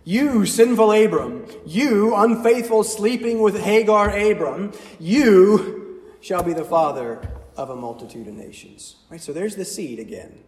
[0.04, 7.20] You, sinful Abram, you, unfaithful, sleeping with Hagar Abram, you shall be the father
[7.56, 8.96] of a multitude of nations.
[9.10, 9.20] Right?
[9.20, 10.40] So there's the seed again.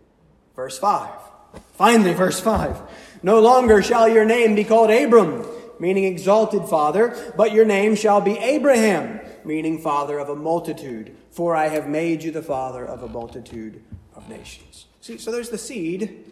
[0.57, 1.11] Verse 5
[1.75, 2.81] Finally, verse 5
[3.23, 5.47] No longer shall your name be called Abram,
[5.79, 11.55] meaning exalted father, but your name shall be Abraham, meaning father of a multitude, for
[11.55, 13.83] I have made you the father of a multitude
[14.15, 14.87] of nations.
[15.01, 16.25] See, so there's the seed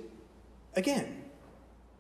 [0.74, 1.21] again.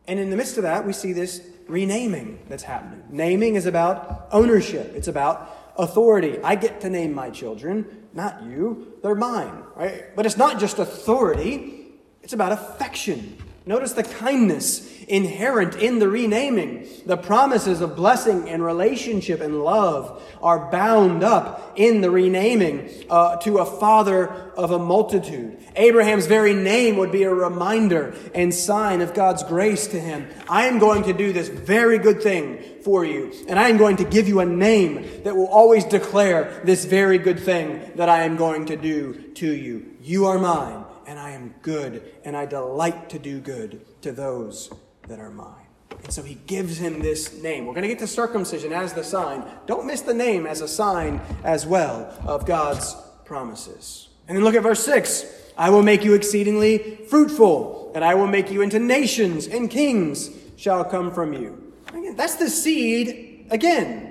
[0.06, 3.02] And in the midst of that, we see this renaming that's happening.
[3.10, 6.38] Naming is about ownership, it's about authority.
[6.42, 8.94] I get to name my children, not you.
[9.02, 10.14] They're mine, right?
[10.14, 11.86] But it's not just authority,
[12.22, 13.38] it's about affection.
[13.64, 16.88] Notice the kindness inherent in the renaming.
[17.04, 23.36] The promises of blessing and relationship and love are bound up in the renaming uh,
[23.36, 25.58] to a father of a multitude.
[25.76, 30.26] Abraham's very name would be a reminder and sign of God's grace to him.
[30.48, 33.96] I am going to do this very good thing for you, and I am going
[33.98, 38.22] to give you a name that will always declare this very good thing that I
[38.22, 39.94] am going to do to you.
[40.00, 44.70] You are mine and I am good, and I delight to do good to those
[45.08, 45.66] that are mine.
[46.02, 47.66] And so he gives him this name.
[47.66, 49.44] We're going to get to circumcision as the sign.
[49.66, 54.08] Don't miss the name as a sign as well of God's promises.
[54.26, 58.26] And then look at verse 6 I will make you exceedingly fruitful, and I will
[58.26, 61.74] make you into nations, and kings shall come from you.
[61.88, 64.08] Again, that's the seed again.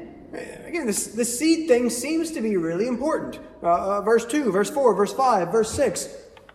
[0.65, 3.39] Again, this, this seed thing seems to be really important.
[3.63, 6.07] Uh, uh, verse 2, verse 4, verse 5, verse 6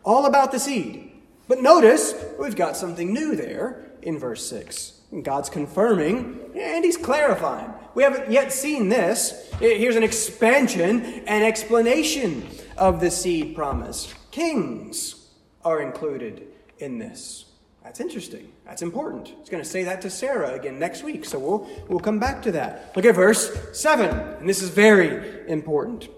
[0.06, 1.12] all about the seed.
[1.48, 4.92] But notice, we've got something new there in verse 6.
[5.22, 7.70] God's confirming and he's clarifying.
[7.94, 9.50] We haven't yet seen this.
[9.58, 12.46] Here's an expansion and explanation
[12.78, 14.14] of the seed promise.
[14.30, 15.28] Kings
[15.64, 16.46] are included
[16.78, 17.46] in this.
[17.82, 18.52] That's interesting.
[18.64, 19.28] That's important.
[19.28, 22.42] He's going to say that to Sarah again next week, so we'll, we'll come back
[22.42, 22.92] to that.
[22.96, 26.08] Look at verse 7, and this is very important.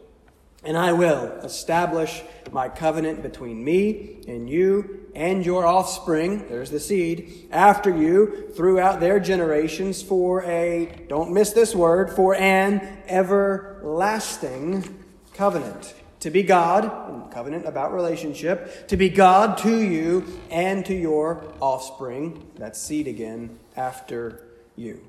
[0.68, 2.20] And I will establish
[2.52, 9.00] my covenant between me and you and your offspring, there's the seed, after you throughout
[9.00, 15.02] their generations for a, don't miss this word, for an everlasting
[15.32, 15.94] covenant.
[16.20, 22.46] To be God, covenant about relationship, to be God to you and to your offspring,
[22.56, 25.00] that seed again, after you.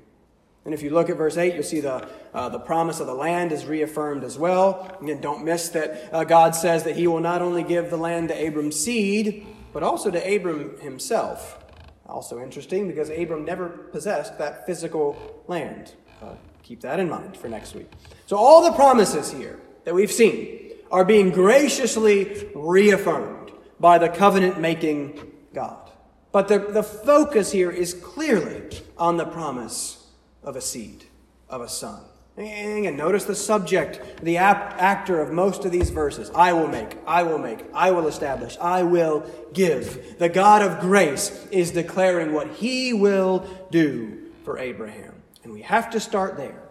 [0.64, 3.14] And if you look at verse 8, you'll see the, uh, the promise of the
[3.14, 4.94] land is reaffirmed as well.
[5.00, 8.28] Again, don't miss that uh, God says that he will not only give the land
[8.28, 11.58] to Abram's seed, but also to Abram himself.
[12.06, 15.94] Also interesting because Abram never possessed that physical land.
[16.20, 17.90] Uh, keep that in mind for next week.
[18.26, 24.60] So, all the promises here that we've seen are being graciously reaffirmed by the covenant
[24.60, 25.90] making God.
[26.32, 29.99] But the, the focus here is clearly on the promise
[30.42, 31.04] of a seed,
[31.48, 32.02] of a son.
[32.36, 36.30] And notice the subject, the ap- actor of most of these verses.
[36.34, 40.18] I will make, I will make, I will establish, I will give.
[40.18, 45.14] The God of grace is declaring what he will do for Abraham.
[45.42, 46.62] And we have to start there.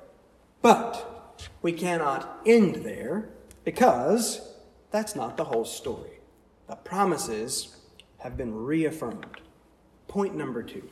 [0.62, 3.30] But we cannot end there
[3.64, 4.42] because
[4.92, 6.20] that's not the whole story.
[6.68, 7.76] The promises
[8.20, 9.42] have been reaffirmed.
[10.08, 10.90] Point number two.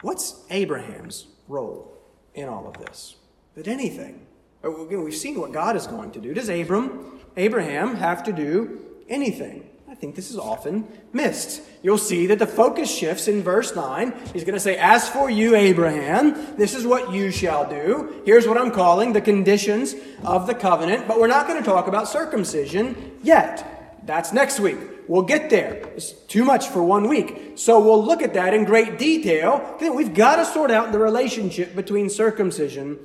[0.00, 1.98] What's Abraham's role
[2.34, 3.16] in all of this.
[3.54, 4.26] But anything.
[4.64, 6.32] Uh, we've seen what God is going to do.
[6.34, 9.68] Does Abram, Abraham have to do anything?
[9.88, 11.60] I think this is often missed.
[11.82, 14.14] You'll see that the focus shifts in verse 9.
[14.32, 18.22] He's going to say, As for you, Abraham, this is what you shall do.
[18.24, 21.88] Here's what I'm calling the conditions of the covenant, but we're not going to talk
[21.88, 23.81] about circumcision yet.
[24.04, 24.78] That's next week.
[25.08, 25.74] We'll get there.
[25.96, 27.52] It's too much for one week.
[27.56, 29.76] So we'll look at that in great detail.
[29.80, 32.98] We've got to sort out the relationship between circumcision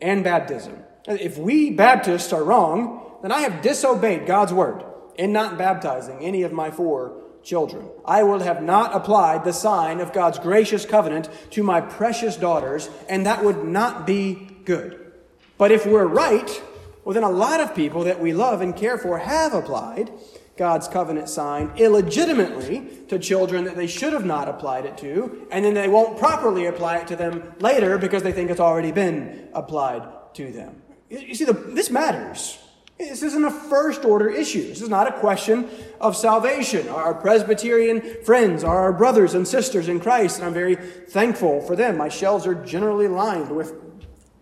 [0.00, 0.82] and baptism.
[1.06, 4.84] If we Baptists are wrong, then I have disobeyed God's word
[5.16, 7.88] in not baptizing any of my four children.
[8.04, 12.88] I will have not applied the sign of God's gracious covenant to my precious daughters,
[13.08, 15.12] and that would not be good.
[15.58, 16.62] But if we're right,
[17.04, 20.10] well, then a lot of people that we love and care for have applied,
[20.56, 25.64] God's covenant sign illegitimately to children that they should have not applied it to, and
[25.64, 29.48] then they won't properly apply it to them later because they think it's already been
[29.54, 30.02] applied
[30.34, 30.82] to them.
[31.08, 32.58] You see, the, this matters.
[32.98, 34.68] This isn't a first order issue.
[34.68, 35.68] This is not a question
[36.00, 36.88] of salvation.
[36.88, 41.74] Our Presbyterian friends are our brothers and sisters in Christ, and I'm very thankful for
[41.74, 41.96] them.
[41.96, 43.74] My shelves are generally lined with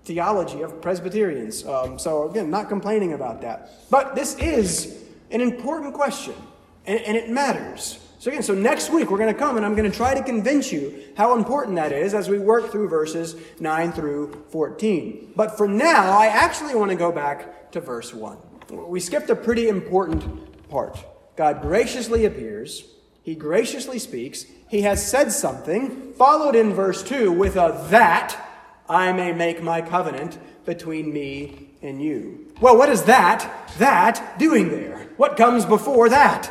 [0.05, 1.65] theology of Presbyterians.
[1.65, 3.71] Um, so, again, not complaining about that.
[3.91, 5.00] But this is
[5.31, 6.35] an important question,
[6.87, 7.99] and, and it matters.
[8.19, 10.23] So, again, so next week we're going to come and I'm going to try to
[10.23, 15.33] convince you how important that is as we work through verses 9 through 14.
[15.35, 18.37] But for now, I actually want to go back to verse 1.
[18.71, 20.99] We skipped a pretty important part.
[21.37, 22.85] God graciously appears,
[23.23, 28.37] He graciously speaks, he has said something, followed in verse 2 with a that
[28.89, 32.50] I may make my covenant between me and you.
[32.61, 35.09] Well, what is that, that doing there?
[35.17, 36.51] What comes before that?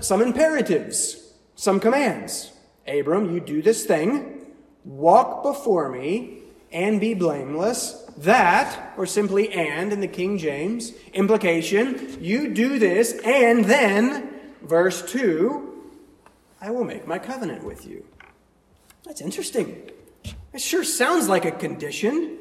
[0.00, 2.52] Some imperatives, some commands.
[2.86, 4.46] Abram, you do this thing,
[4.84, 6.38] walk before me,
[6.72, 8.04] and be blameless.
[8.18, 14.28] That, or simply and in the King James, implication, you do this, and then,
[14.62, 15.92] verse 2,
[16.60, 18.04] I will make my covenant with you.
[19.04, 19.90] That's interesting.
[20.52, 22.38] It sure sounds like a condition,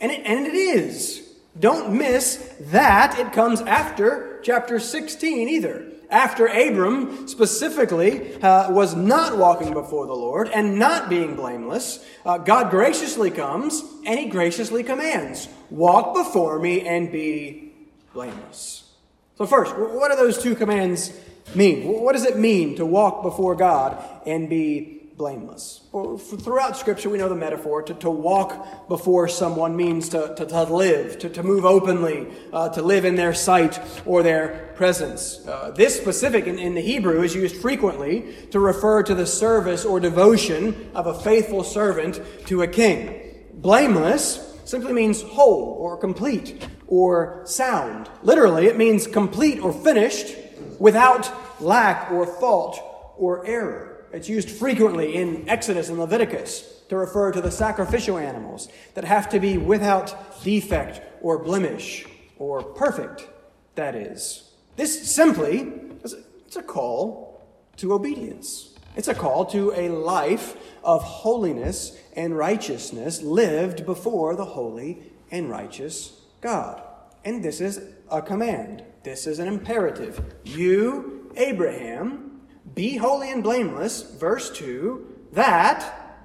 [0.00, 1.31] and it, and it is.
[1.58, 5.86] Don't miss that it comes after chapter 16 either.
[6.08, 12.38] After Abram specifically uh, was not walking before the Lord and not being blameless, uh,
[12.38, 17.72] God graciously comes and he graciously commands walk before me and be
[18.12, 18.90] blameless.
[19.38, 21.12] So, first, what do those two commands
[21.54, 21.84] mean?
[21.84, 25.88] What does it mean to walk before God and be blameless?
[25.92, 27.82] Well, throughout Scripture, we know the metaphor.
[27.82, 32.68] To, to walk before someone means to, to, to live, to, to move openly, uh,
[32.70, 35.46] to live in their sight or their presence.
[35.46, 39.84] Uh, this specific in, in the Hebrew is used frequently to refer to the service
[39.84, 43.20] or devotion of a faithful servant to a king.
[43.54, 48.08] Blameless simply means whole or complete or sound.
[48.22, 50.36] Literally, it means complete or finished
[50.78, 52.80] without lack or fault
[53.16, 53.91] or error.
[54.12, 59.28] It's used frequently in Exodus and Leviticus to refer to the sacrificial animals that have
[59.30, 62.06] to be without defect or blemish
[62.38, 63.28] or perfect,
[63.74, 64.50] that is.
[64.76, 65.72] This simply
[66.04, 67.40] it's a call
[67.78, 68.74] to obedience.
[68.94, 75.48] It's a call to a life of holiness and righteousness lived before the holy and
[75.48, 76.82] righteous God.
[77.24, 78.84] And this is a command.
[79.02, 80.34] This is an imperative.
[80.44, 82.31] You, Abraham,
[82.74, 86.20] be holy and blameless, verse 2, that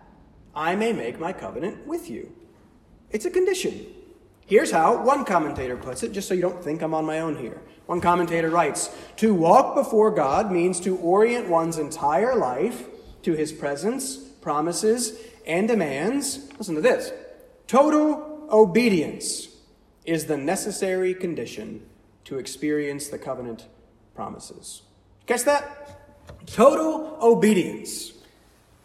[0.56, 2.34] I may make my covenant with you.
[3.12, 3.86] It's a condition.
[4.45, 7.38] Here's how one commentator puts it, just so you don't think I'm on my own
[7.38, 7.62] here.
[7.86, 12.86] One commentator writes To walk before God means to orient one's entire life
[13.24, 16.50] to his presence, promises, and demands.
[16.58, 17.12] Listen to this
[17.68, 19.50] total obedience
[20.06, 21.86] is the necessary condition
[22.24, 23.68] to experience the covenant
[24.16, 24.84] promises.
[25.26, 25.97] Catch that?
[26.45, 28.13] Total obedience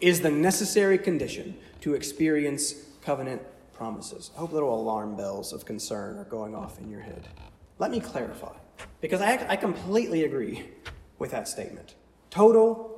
[0.01, 4.31] is the necessary condition to experience covenant promises.
[4.37, 7.29] I hope little alarm bells of concern are going off in your head.
[7.79, 8.55] Let me clarify,
[9.01, 10.69] because I, I completely agree
[11.19, 11.95] with that statement.
[12.31, 12.97] Total,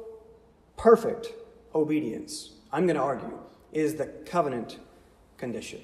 [0.76, 1.28] perfect
[1.74, 3.38] obedience, I'm going to argue,
[3.72, 4.78] is the covenant
[5.38, 5.80] condition.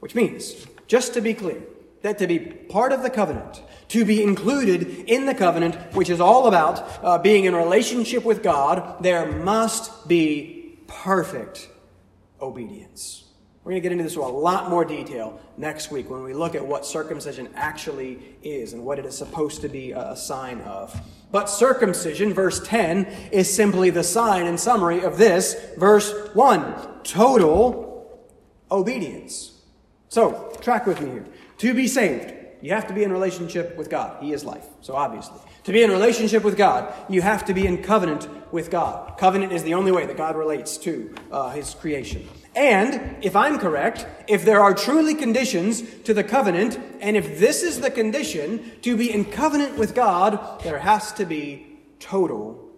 [0.00, 1.62] Which means, just to be clear,
[2.02, 6.20] that to be part of the covenant, to be included in the covenant, which is
[6.20, 11.68] all about uh, being in relationship with God, there must be perfect
[12.40, 13.24] obedience.
[13.68, 16.32] We're going to get into this with a lot more detail next week when we
[16.32, 20.62] look at what circumcision actually is and what it is supposed to be a sign
[20.62, 20.98] of.
[21.30, 28.26] But circumcision, verse 10, is simply the sign and summary of this, verse 1 total
[28.70, 29.60] obedience.
[30.08, 31.26] So, track with me here.
[31.58, 34.22] To be saved, you have to be in relationship with God.
[34.22, 34.64] He is life.
[34.80, 35.38] So obviously.
[35.64, 39.18] To be in relationship with God, you have to be in covenant with God.
[39.18, 42.26] Covenant is the only way that God relates to uh, his creation.
[42.56, 47.62] And if I'm correct, if there are truly conditions to the covenant, and if this
[47.62, 52.70] is the condition to be in covenant with God, there has to be total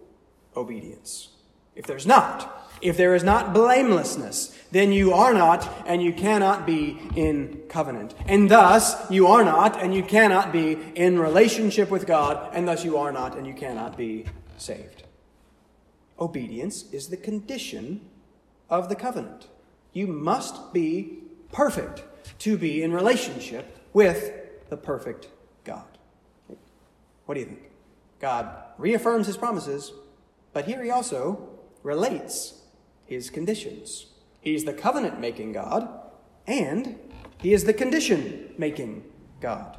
[0.57, 1.28] obedience.
[1.76, 6.66] If there's not, if there is not blamelessness, then you are not and you cannot
[6.66, 8.14] be in covenant.
[8.26, 12.84] And thus, you are not and you cannot be in relationship with God, and thus
[12.84, 15.04] you are not and you cannot be saved.
[16.18, 18.08] Obedience is the condition
[18.68, 19.48] of the covenant.
[19.92, 21.18] You must be
[21.52, 22.04] perfect
[22.40, 24.32] to be in relationship with
[24.68, 25.28] the perfect
[25.64, 25.86] God.
[27.26, 27.70] What do you think?
[28.20, 28.48] God
[28.78, 29.92] reaffirms his promises,
[30.52, 31.48] but here he also
[31.82, 32.62] relates
[33.06, 34.06] his conditions.
[34.41, 35.88] He's the covenant making God,
[36.47, 36.97] and
[37.38, 39.05] he is the condition making
[39.41, 39.78] God.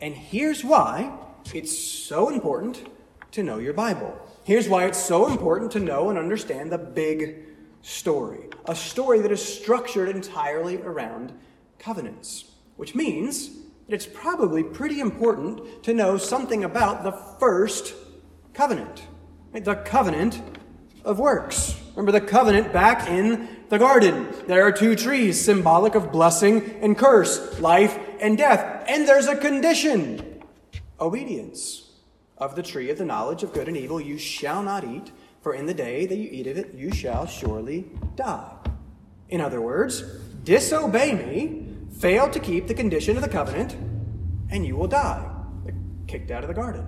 [0.00, 1.16] And here's why
[1.54, 2.88] it's so important
[3.32, 4.18] to know your Bible.
[4.44, 7.46] Here's why it's so important to know and understand the big
[7.82, 11.32] story a story that is structured entirely around
[11.80, 12.44] covenants,
[12.76, 13.50] which means
[13.86, 17.94] that it's probably pretty important to know something about the first
[18.54, 19.02] covenant,
[19.52, 20.40] the covenant
[21.04, 21.76] of works.
[21.90, 24.28] Remember the covenant back in the garden.
[24.46, 28.84] There are two trees, symbolic of blessing and curse, life and death.
[28.86, 30.42] And there's a condition
[31.00, 31.90] obedience.
[32.36, 35.10] Of the tree of the knowledge of good and evil you shall not eat,
[35.40, 38.52] for in the day that you eat of it, you shall surely die.
[39.30, 40.02] In other words,
[40.44, 41.66] disobey me,
[41.98, 43.72] fail to keep the condition of the covenant,
[44.50, 45.26] and you will die.
[46.08, 46.86] Kicked out of the garden.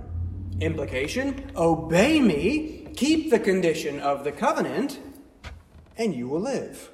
[0.61, 4.99] Implication obey me, keep the condition of the covenant,
[5.97, 6.91] and you will live.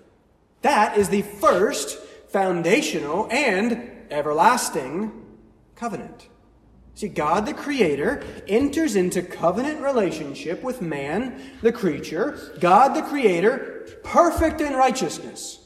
[0.63, 1.99] That is the first
[2.29, 5.13] foundational and everlasting
[5.75, 6.29] covenant.
[6.95, 12.57] See, God the Creator enters into covenant relationship with man, the creature.
[12.61, 15.65] God the Creator, perfect in righteousness,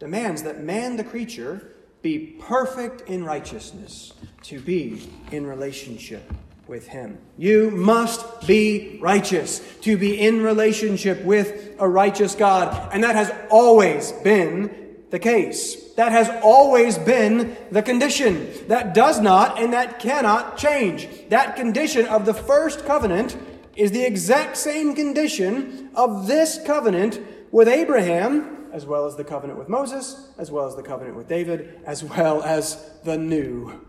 [0.00, 1.70] demands that man, the creature,
[2.02, 4.12] be perfect in righteousness
[4.42, 6.32] to be in relationship
[6.66, 7.18] with Him.
[7.36, 12.90] You must be righteous to be in relationship with a righteous God.
[12.92, 15.92] And that has always been the case.
[15.94, 18.50] That has always been the condition.
[18.68, 21.08] That does not and that cannot change.
[21.28, 23.36] That condition of the first covenant
[23.76, 29.58] is the exact same condition of this covenant with Abraham, as well as the covenant
[29.58, 33.80] with Moses, as well as the covenant with David, as well as the new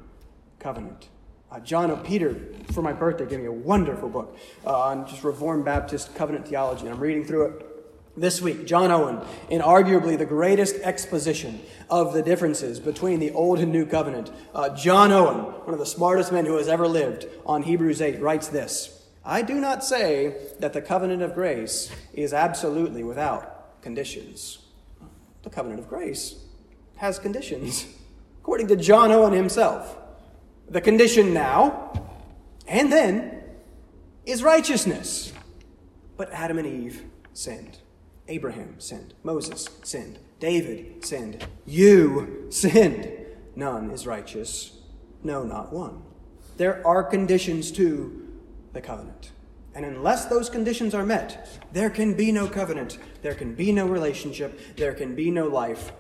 [0.59, 1.09] covenant.
[1.56, 1.95] Uh, John O.
[1.95, 2.36] Peter,
[2.74, 6.82] for my birthday, gave me a wonderful book uh, on just Reformed Baptist covenant theology,
[6.82, 12.12] and I'm reading through it this week, John Owen, in arguably the greatest exposition of
[12.12, 16.34] the differences between the Old and New Covenant, uh, John Owen, one of the smartest
[16.34, 20.74] men who has ever lived, on Hebrews 8, writes this I do not say that
[20.74, 24.60] the covenant of grace is absolutely without conditions.
[25.43, 26.36] The covenant of grace
[26.97, 27.86] has conditions,
[28.41, 29.99] according to John Owen himself.
[30.70, 32.07] The condition now
[32.68, 33.43] and then
[34.26, 35.32] is righteousness.
[36.18, 37.03] But Adam and Eve
[37.34, 37.80] sinned.
[38.28, 39.13] Abraham sinned.
[39.24, 40.20] Moses sinned.
[40.39, 41.45] David sinned.
[41.66, 43.11] You sinned.
[43.55, 44.74] None is righteous.
[45.24, 46.01] No, not one.
[46.57, 48.28] There are conditions to
[48.74, 49.32] the covenant.
[49.74, 52.97] And unless those conditions are met, there can be no covenant.
[53.22, 54.78] There can be no relationship.
[54.78, 55.91] There can be no life.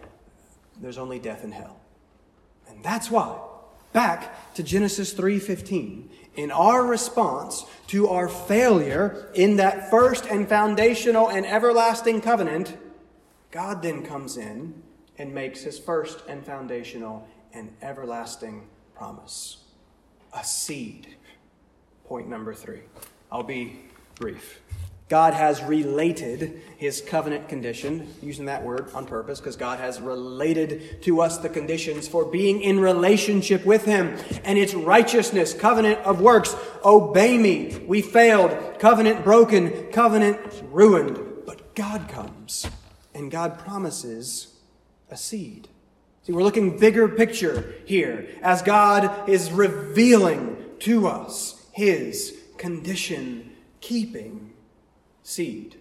[0.79, 1.81] There's only death and hell.
[2.69, 3.37] And that's why,
[3.95, 11.29] back to Genesis 3:15, in our response to our failure in that first and foundational
[11.29, 12.77] and everlasting covenant,
[13.51, 14.83] God then comes in
[15.17, 19.63] and makes his first and foundational and everlasting promise
[20.33, 21.15] a seed.
[22.03, 22.81] Point number three.
[23.31, 23.79] I'll be
[24.15, 24.59] brief.
[25.07, 31.03] God has related his covenant condition, using that word on purpose, because God has related
[31.03, 34.17] to us the conditions for being in relationship with him.
[34.43, 36.55] And it's righteousness, covenant of works.
[36.83, 37.83] Obey me.
[37.85, 38.79] We failed.
[38.79, 39.91] Covenant broken.
[39.91, 40.39] Covenant
[40.71, 41.19] ruined.
[41.45, 42.65] But God comes
[43.13, 44.55] and God promises
[45.11, 45.67] a seed.
[46.23, 53.51] See, we're looking bigger picture here as God is revealing to us his condition
[53.81, 54.53] keeping
[55.25, 55.75] seed.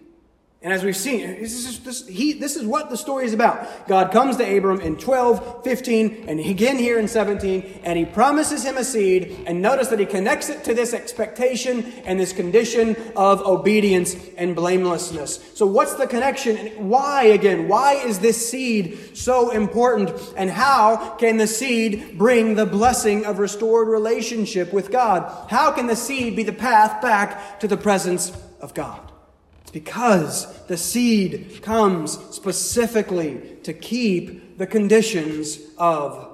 [0.65, 3.87] And as we've seen, this is, this, he, this is what the story is about.
[3.87, 8.65] God comes to Abram in 12, 15, and again here in 17, and he promises
[8.65, 9.43] him a seed.
[9.45, 14.55] And notice that he connects it to this expectation and this condition of obedience and
[14.55, 15.51] blamelessness.
[15.53, 16.57] So, what's the connection?
[16.57, 20.19] And why, again, why is this seed so important?
[20.35, 25.47] And how can the seed bring the blessing of restored relationship with God?
[25.47, 29.11] How can the seed be the path back to the presence of God?
[29.75, 36.29] Because the seed comes specifically to keep the conditions of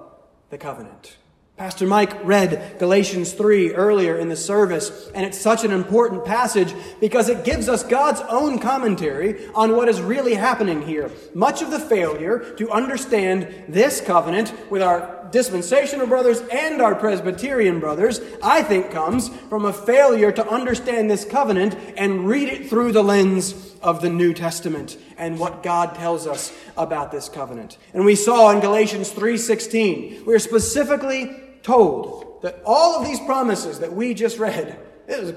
[0.52, 1.18] the covenant.
[1.58, 6.72] Pastor Mike read Galatians 3 earlier in the service, and it's such an important passage
[7.00, 11.10] because it gives us God's own commentary on what is really happening here.
[11.34, 17.80] Much of the failure to understand this covenant with our dispensational brothers and our Presbyterian
[17.80, 22.92] brothers, I think comes from a failure to understand this covenant and read it through
[22.92, 27.78] the lens of the New Testament and what God tells us about this covenant.
[27.94, 33.80] And we saw in Galatians 3:16, we are specifically told that all of these promises
[33.80, 34.78] that we just read,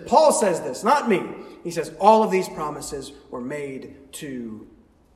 [0.07, 1.23] Paul says this, not me.
[1.63, 4.67] He says all of these promises were made to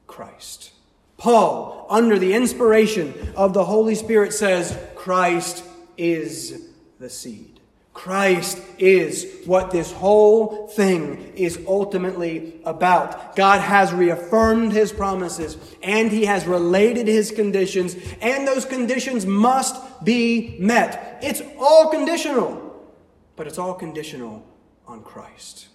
[0.07, 0.73] Christ.
[1.19, 5.65] Paul, under the inspiration of the Holy Spirit, says, Christ
[5.97, 7.59] is the seed.
[7.93, 13.35] Christ is what this whole thing is ultimately about.
[13.35, 20.05] God has reaffirmed his promises and he has related his conditions, and those conditions must
[20.05, 21.19] be met.
[21.23, 22.87] It's all conditional,
[23.35, 24.47] but it's all conditional
[24.87, 25.67] on Christ.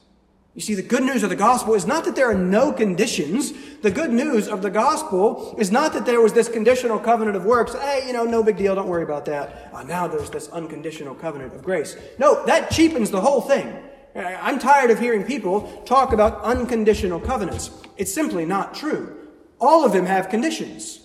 [0.56, 3.54] You see, the good news of the gospel is not that there are no conditions.
[3.82, 7.43] The good news of the gospel is not that there was this conditional covenant of
[7.43, 7.74] works.
[7.74, 8.76] Hey, you know, no big deal.
[8.76, 9.72] Don't worry about that.
[9.74, 11.97] Uh, now there's this unconditional covenant of grace.
[12.20, 13.76] No, that cheapens the whole thing.
[14.16, 17.72] I'm tired of hearing people talk about unconditional covenants.
[17.97, 19.18] It's simply not true.
[19.60, 21.03] All of them have conditions.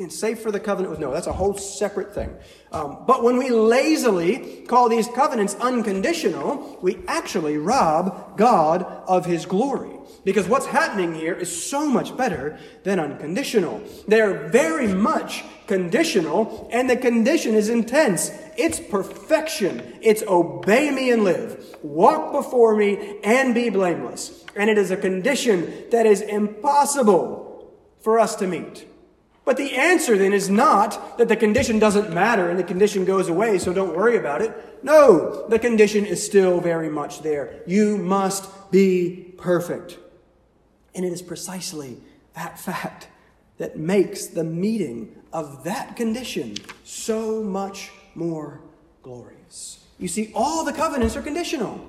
[0.00, 1.12] Again, safe for the covenant with Noah.
[1.12, 2.34] That's a whole separate thing.
[2.72, 9.44] Um, but when we lazily call these covenants unconditional, we actually rob God of his
[9.44, 9.90] glory.
[10.24, 13.82] Because what's happening here is so much better than unconditional.
[14.08, 18.30] They're very much conditional, and the condition is intense.
[18.56, 19.98] It's perfection.
[20.00, 21.76] It's obey me and live.
[21.82, 24.46] Walk before me and be blameless.
[24.56, 28.86] And it is a condition that is impossible for us to meet.
[29.44, 33.28] But the answer then is not that the condition doesn't matter and the condition goes
[33.28, 34.84] away, so don't worry about it.
[34.84, 37.62] No, the condition is still very much there.
[37.66, 39.98] You must be perfect.
[40.94, 41.98] And it is precisely
[42.34, 43.08] that fact
[43.58, 48.60] that makes the meeting of that condition so much more
[49.02, 49.84] glorious.
[49.98, 51.80] You see, all the covenants are conditional.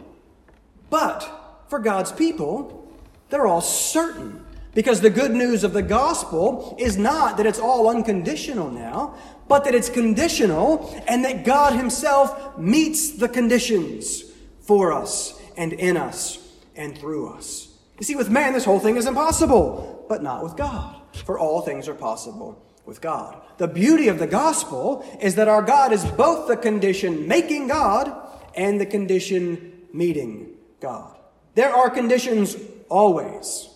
[0.89, 2.91] But for God's people,
[3.29, 4.45] they're all certain.
[4.73, 9.15] Because the good news of the gospel is not that it's all unconditional now,
[9.47, 14.23] but that it's conditional and that God Himself meets the conditions
[14.61, 16.37] for us and in us
[16.75, 17.67] and through us.
[17.99, 20.95] You see, with man, this whole thing is impossible, but not with God,
[21.25, 23.41] for all things are possible with God.
[23.57, 28.11] The beauty of the gospel is that our God is both the condition making God
[28.55, 31.15] and the condition meeting God.
[31.55, 32.55] There are conditions
[32.89, 33.69] always,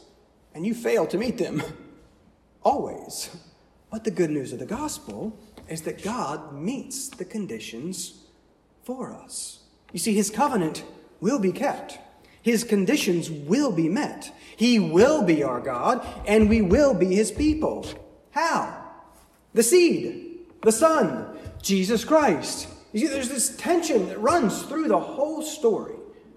[0.56, 1.62] and you fail to meet them
[2.64, 3.30] always.
[3.92, 5.38] But the good news of the gospel
[5.70, 8.24] is that God meets the conditions
[8.84, 9.60] for us.
[9.92, 10.84] You see, his covenant
[11.20, 12.00] will be kept.
[12.42, 14.32] His conditions will be met.
[14.56, 17.86] He will be our God, and we will be his people.
[18.32, 18.84] How?
[19.54, 22.68] The seed, the Son, Jesus Christ.
[22.94, 25.95] You see, there's this tension that runs through the whole story.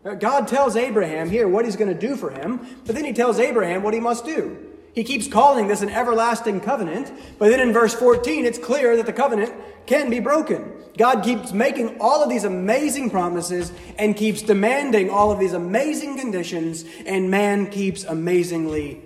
[0.08, 3.12] Uh, God tells Abraham here what he's going to do for him, but then he
[3.12, 4.56] tells Abraham what he must do.
[4.94, 9.04] He keeps calling this an everlasting covenant, but then in verse 14, it's clear that
[9.04, 9.52] the covenant
[9.86, 10.72] can be broken.
[10.96, 16.18] God keeps making all of these amazing promises and keeps demanding all of these amazing
[16.18, 19.02] conditions, and man keeps amazingly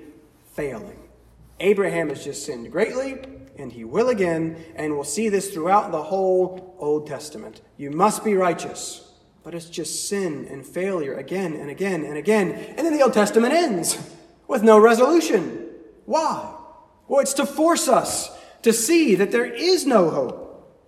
[0.52, 0.98] failing.
[1.58, 3.18] Abraham has just sinned greatly,
[3.58, 7.60] and he will again, and we'll see this throughout the whole Old Testament.
[7.76, 9.11] You must be righteous,
[9.44, 12.52] but it's just sin and failure again and again and again.
[12.52, 13.98] And then the Old Testament ends
[14.46, 15.68] with no resolution.
[16.04, 16.54] Why?
[17.08, 18.30] Well, it's to force us
[18.62, 20.42] to see that there is no hope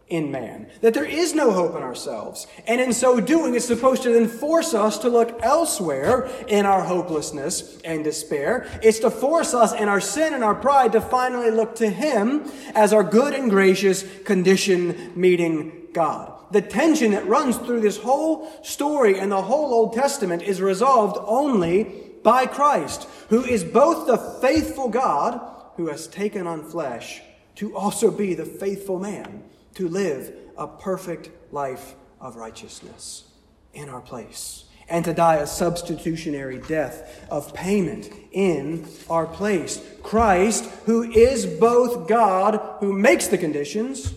[0.09, 2.47] in man, that there is no hope in ourselves.
[2.67, 6.83] And in so doing, it's supposed to then force us to look elsewhere in our
[6.83, 8.69] hopelessness and despair.
[8.83, 12.51] It's to force us in our sin and our pride to finally look to Him
[12.75, 16.34] as our good and gracious condition meeting God.
[16.51, 21.19] The tension that runs through this whole story and the whole Old Testament is resolved
[21.27, 25.41] only by Christ, who is both the faithful God
[25.77, 27.23] who has taken on flesh
[27.57, 33.25] to also be the faithful man to live a perfect life of righteousness
[33.73, 39.83] in our place and to die a substitutionary death of payment in our place.
[40.03, 44.13] Christ, who is both God, who makes the conditions,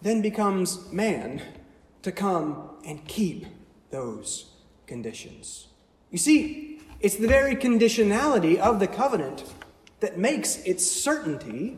[0.00, 1.42] then becomes man
[2.08, 3.46] to come and keep
[3.90, 4.50] those
[4.86, 5.68] conditions.
[6.10, 9.44] You see, it's the very conditionality of the covenant
[10.00, 11.76] that makes its certainty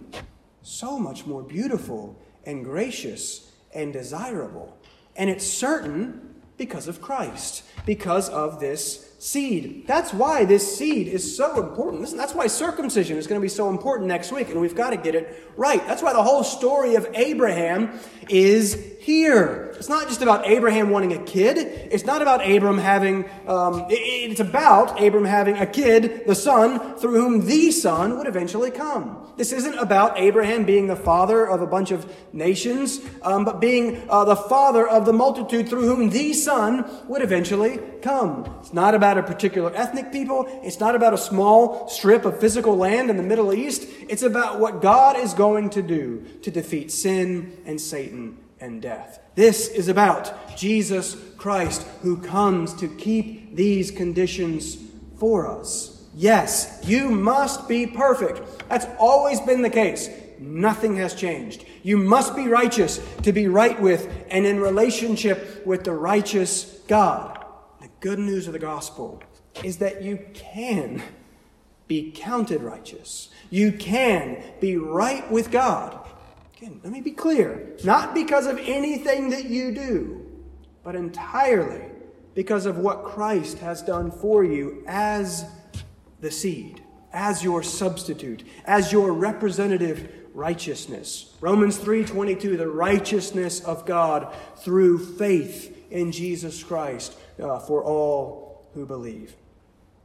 [0.63, 2.17] so much more beautiful
[2.47, 4.79] and gracious and desirable.
[5.17, 9.87] And it's certain because of Christ, because of this seed.
[9.87, 12.03] That's why this seed is so important.
[12.03, 14.91] Listen, that's why circumcision is going to be so important next week, and we've got
[14.91, 15.85] to get it right.
[15.87, 19.70] That's why the whole story of Abraham is here.
[19.81, 21.57] It's not just about Abraham wanting a kid.
[21.57, 27.19] It's not about Abram having, um, it's about Abram having a kid, the son, through
[27.19, 29.33] whom the son would eventually come.
[29.39, 34.07] This isn't about Abraham being the father of a bunch of nations, um, but being
[34.11, 38.55] uh, the father of the multitude through whom the son would eventually come.
[38.61, 40.45] It's not about a particular ethnic people.
[40.63, 43.89] It's not about a small strip of physical land in the Middle East.
[44.11, 49.21] It's about what God is going to do to defeat sin and Satan and death.
[49.35, 54.77] This is about Jesus Christ who comes to keep these conditions
[55.19, 56.05] for us.
[56.15, 58.69] Yes, you must be perfect.
[58.69, 60.09] That's always been the case.
[60.39, 61.65] Nothing has changed.
[61.83, 67.45] You must be righteous to be right with and in relationship with the righteous God.
[67.81, 69.23] The good news of the gospel
[69.63, 71.03] is that you can
[71.87, 73.31] be counted righteous.
[73.51, 76.00] You can be right with God.
[76.61, 77.75] Again, let me be clear.
[77.85, 80.27] Not because of anything that you do,
[80.85, 81.87] but entirely
[82.35, 85.47] because of what Christ has done for you as
[86.21, 86.83] the seed,
[87.15, 91.35] as your substitute, as your representative righteousness.
[91.41, 98.85] Romans 3:22 the righteousness of God through faith in Jesus Christ uh, for all who
[98.85, 99.35] believe.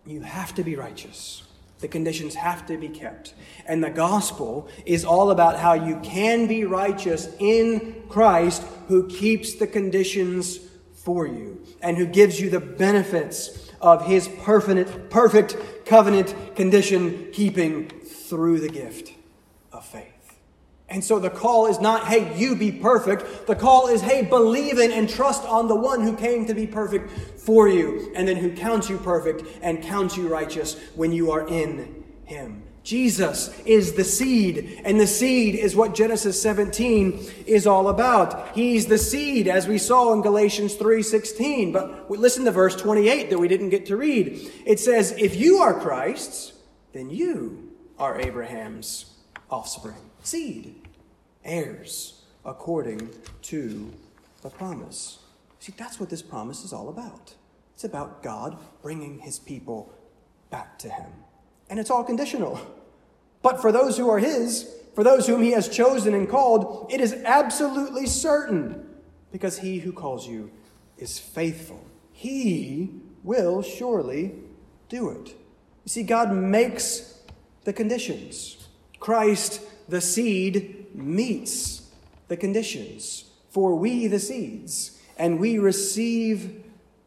[0.06, 1.44] You have to be righteous.
[1.80, 3.34] The conditions have to be kept.
[3.66, 9.56] And the gospel is all about how you can be righteous in Christ who keeps
[9.56, 10.60] the conditions
[10.94, 17.90] for you and who gives you the benefits of his perfect, perfect covenant condition keeping
[17.90, 19.15] through the gift.
[20.88, 23.48] And so the call is not, hey, you be perfect.
[23.48, 26.68] The call is, hey, believe in and trust on the one who came to be
[26.68, 27.10] perfect
[27.40, 31.48] for you, and then who counts you perfect and counts you righteous when you are
[31.48, 32.64] in him.
[32.84, 38.54] Jesus is the seed, and the seed is what Genesis 17 is all about.
[38.54, 41.72] He's the seed, as we saw in Galatians 3:16.
[41.72, 44.52] But listen to verse 28 that we didn't get to read.
[44.68, 46.54] It says, If you are Christ's,
[46.94, 49.16] then you are Abraham's
[49.50, 50.76] offspring seed,
[51.44, 53.10] heirs according
[53.44, 53.92] to
[54.42, 55.20] the promise.
[55.60, 57.34] See, that's what this promise is all about.
[57.74, 59.94] It's about God bringing his people
[60.50, 61.12] back to him.
[61.70, 62.60] And it's all conditional.
[63.42, 67.02] But for those who are his, for those whom he has chosen and called, it
[67.02, 68.96] is absolutely certain
[69.32, 70.52] because he who calls you
[70.98, 71.86] is faithful.
[72.12, 74.36] He will surely
[74.88, 75.28] do it.
[75.28, 77.20] You see, God makes
[77.66, 78.68] the conditions.
[79.00, 81.90] Christ the seed meets
[82.28, 83.26] the conditions.
[83.50, 86.64] For we, the seeds, and we receive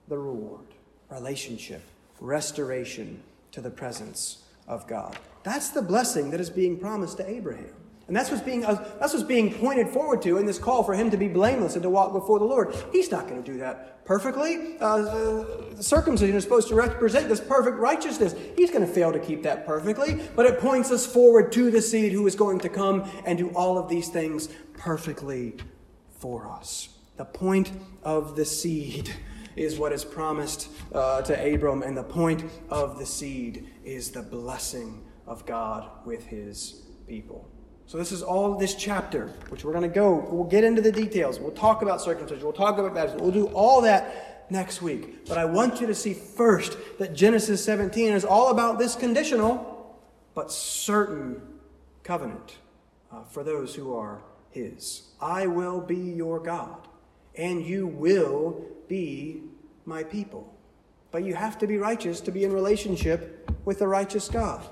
[0.09, 0.65] the reward
[1.11, 1.83] relationship,
[2.21, 3.23] restoration
[3.53, 5.19] to the presence of God.
[5.43, 7.75] That's the blessing that is being promised to Abraham.
[8.09, 10.95] And that's what's being, uh, that's what's being pointed forward to in this call for
[10.95, 12.75] him to be blameless and to walk before the Lord.
[12.91, 14.79] He's not going to do that perfectly.
[14.81, 18.35] Uh, uh, circumcision is supposed to represent this perfect righteousness.
[18.57, 21.83] He's going to fail to keep that perfectly, but it points us forward to the
[21.83, 25.57] seed who is going to come and do all of these things perfectly
[26.19, 26.89] for us.
[27.19, 27.71] The point
[28.03, 29.13] of the seed
[29.57, 34.23] is what is promised uh, to Abram, and the point of the seed is the
[34.23, 37.51] blessing of God with his people.
[37.89, 40.29] So this is all this chapter, which we're going to go.
[40.31, 41.41] We'll get into the details.
[41.41, 42.45] We'll talk about circumcision.
[42.45, 43.23] We'll talk about baptism.
[43.23, 45.27] We'll do all that next week.
[45.27, 49.97] But I want you to see first that Genesis 17 is all about this conditional
[50.35, 51.41] but certain
[52.03, 52.59] covenant
[53.11, 54.21] uh, for those who are
[54.51, 55.09] His.
[55.19, 56.89] I will be your God,
[57.37, 59.45] and you will be
[59.87, 60.55] my people.
[61.11, 64.63] But you have to be righteous to be in relationship with the righteous God.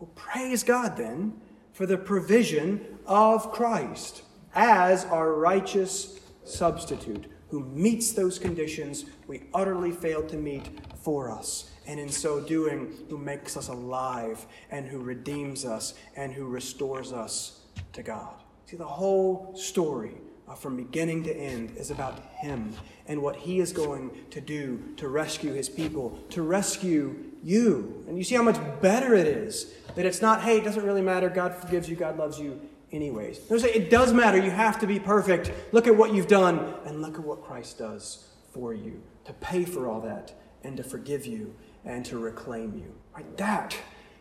[0.00, 1.40] Well, praise God then
[1.80, 4.20] for the provision of Christ
[4.54, 10.68] as our righteous substitute who meets those conditions we utterly failed to meet
[11.02, 11.70] for us.
[11.86, 17.14] And in so doing, who makes us alive and who redeems us and who restores
[17.14, 17.60] us
[17.94, 18.34] to God.
[18.66, 22.74] See, the whole story uh, from beginning to end is about Him
[23.06, 28.04] and what He is going to do to rescue His people, to rescue you.
[28.06, 31.02] And you see how much better it is that it's not, hey, it doesn't really
[31.02, 31.28] matter.
[31.28, 32.60] God forgives you, God loves you
[32.92, 33.40] anyways.
[33.50, 34.38] No, it does matter.
[34.38, 35.52] You have to be perfect.
[35.72, 39.64] Look at what you've done, and look at what Christ does for you to pay
[39.64, 40.34] for all that
[40.64, 42.94] and to forgive you and to reclaim you.
[43.14, 43.36] Right?
[43.36, 43.76] That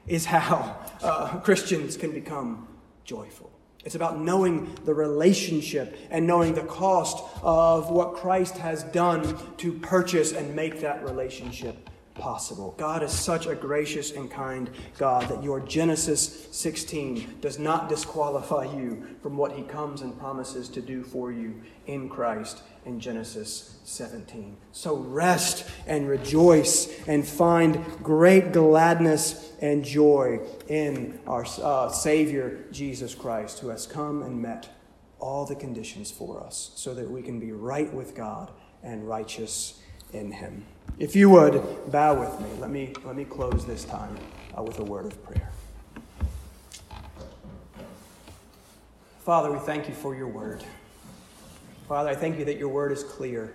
[0.08, 2.68] is how uh, Christians can become
[3.04, 3.52] joyful.
[3.86, 9.74] It's about knowing the relationship and knowing the cost of what Christ has done to
[9.74, 11.89] purchase and make that relationship
[12.20, 12.76] possible.
[12.78, 18.66] God is such a gracious and kind God that your Genesis 16 does not disqualify
[18.66, 23.80] you from what he comes and promises to do for you in Christ in Genesis
[23.84, 24.58] 17.
[24.72, 33.16] So rest and rejoice and find great gladness and joy in our uh, Savior Jesus
[33.16, 34.70] Christ, who has come and met
[35.20, 38.52] all the conditions for us so that we can be right with God
[38.84, 39.82] and righteous
[40.14, 40.66] in Him.
[40.98, 44.18] If you would bow with me, let me, let me close this time
[44.58, 45.50] uh, with a word of prayer.
[49.22, 50.64] Father, we thank you for your word.
[51.88, 53.54] Father, I thank you that your word is clear.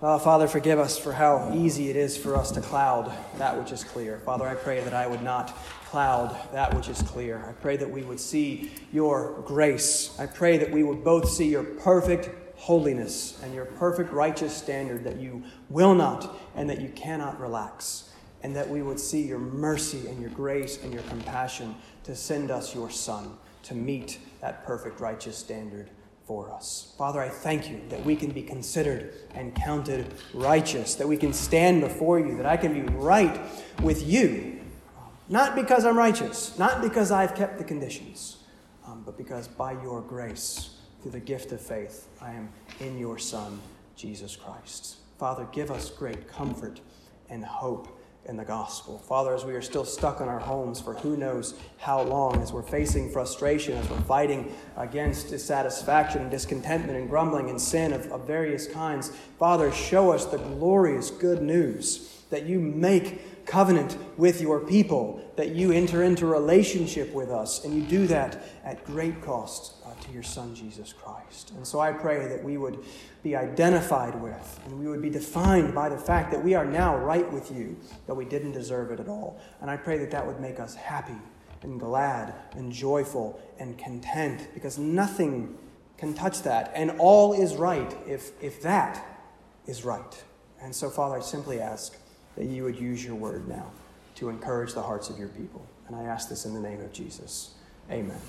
[0.00, 3.72] Uh, Father, forgive us for how easy it is for us to cloud that which
[3.72, 4.18] is clear.
[4.20, 5.56] Father, I pray that I would not
[5.86, 7.44] cloud that which is clear.
[7.48, 10.14] I pray that we would see your grace.
[10.18, 15.04] I pray that we would both see your perfect holiness and your perfect righteous standard
[15.04, 18.10] that you will not and that you cannot relax,
[18.42, 22.50] and that we would see your mercy and your grace and your compassion to send
[22.50, 25.90] us your Son to meet that perfect righteous standard
[26.26, 26.94] for us.
[26.98, 31.32] Father, I thank you that we can be considered and counted righteous, that we can
[31.32, 33.40] stand before you, that I can be right
[33.82, 34.60] with you,
[35.28, 38.38] not because I'm righteous, not because I've kept the conditions,
[38.86, 40.75] um, but because by your grace,
[41.06, 42.48] through the gift of faith, I am
[42.80, 43.60] in your Son,
[43.94, 44.96] Jesus Christ.
[45.18, 46.80] Father, give us great comfort
[47.30, 48.98] and hope in the gospel.
[48.98, 52.52] Father, as we are still stuck in our homes for who knows how long, as
[52.52, 58.10] we're facing frustration, as we're fighting against dissatisfaction and discontentment and grumbling and sin of,
[58.10, 64.40] of various kinds, Father, show us the glorious good news that you make covenant with
[64.40, 69.22] your people, that you enter into relationship with us, and you do that at great
[69.22, 69.75] cost
[70.06, 71.50] to your Son, Jesus Christ.
[71.50, 72.84] And so I pray that we would
[73.22, 76.96] be identified with and we would be defined by the fact that we are now
[76.96, 77.76] right with you,
[78.06, 79.40] that we didn't deserve it at all.
[79.60, 81.16] And I pray that that would make us happy
[81.62, 85.56] and glad and joyful and content because nothing
[85.98, 86.72] can touch that.
[86.74, 89.04] And all is right if, if that
[89.66, 90.24] is right.
[90.60, 91.96] And so, Father, I simply ask
[92.36, 93.70] that you would use your word now
[94.16, 95.66] to encourage the hearts of your people.
[95.88, 97.54] And I ask this in the name of Jesus.
[97.90, 98.20] Amen.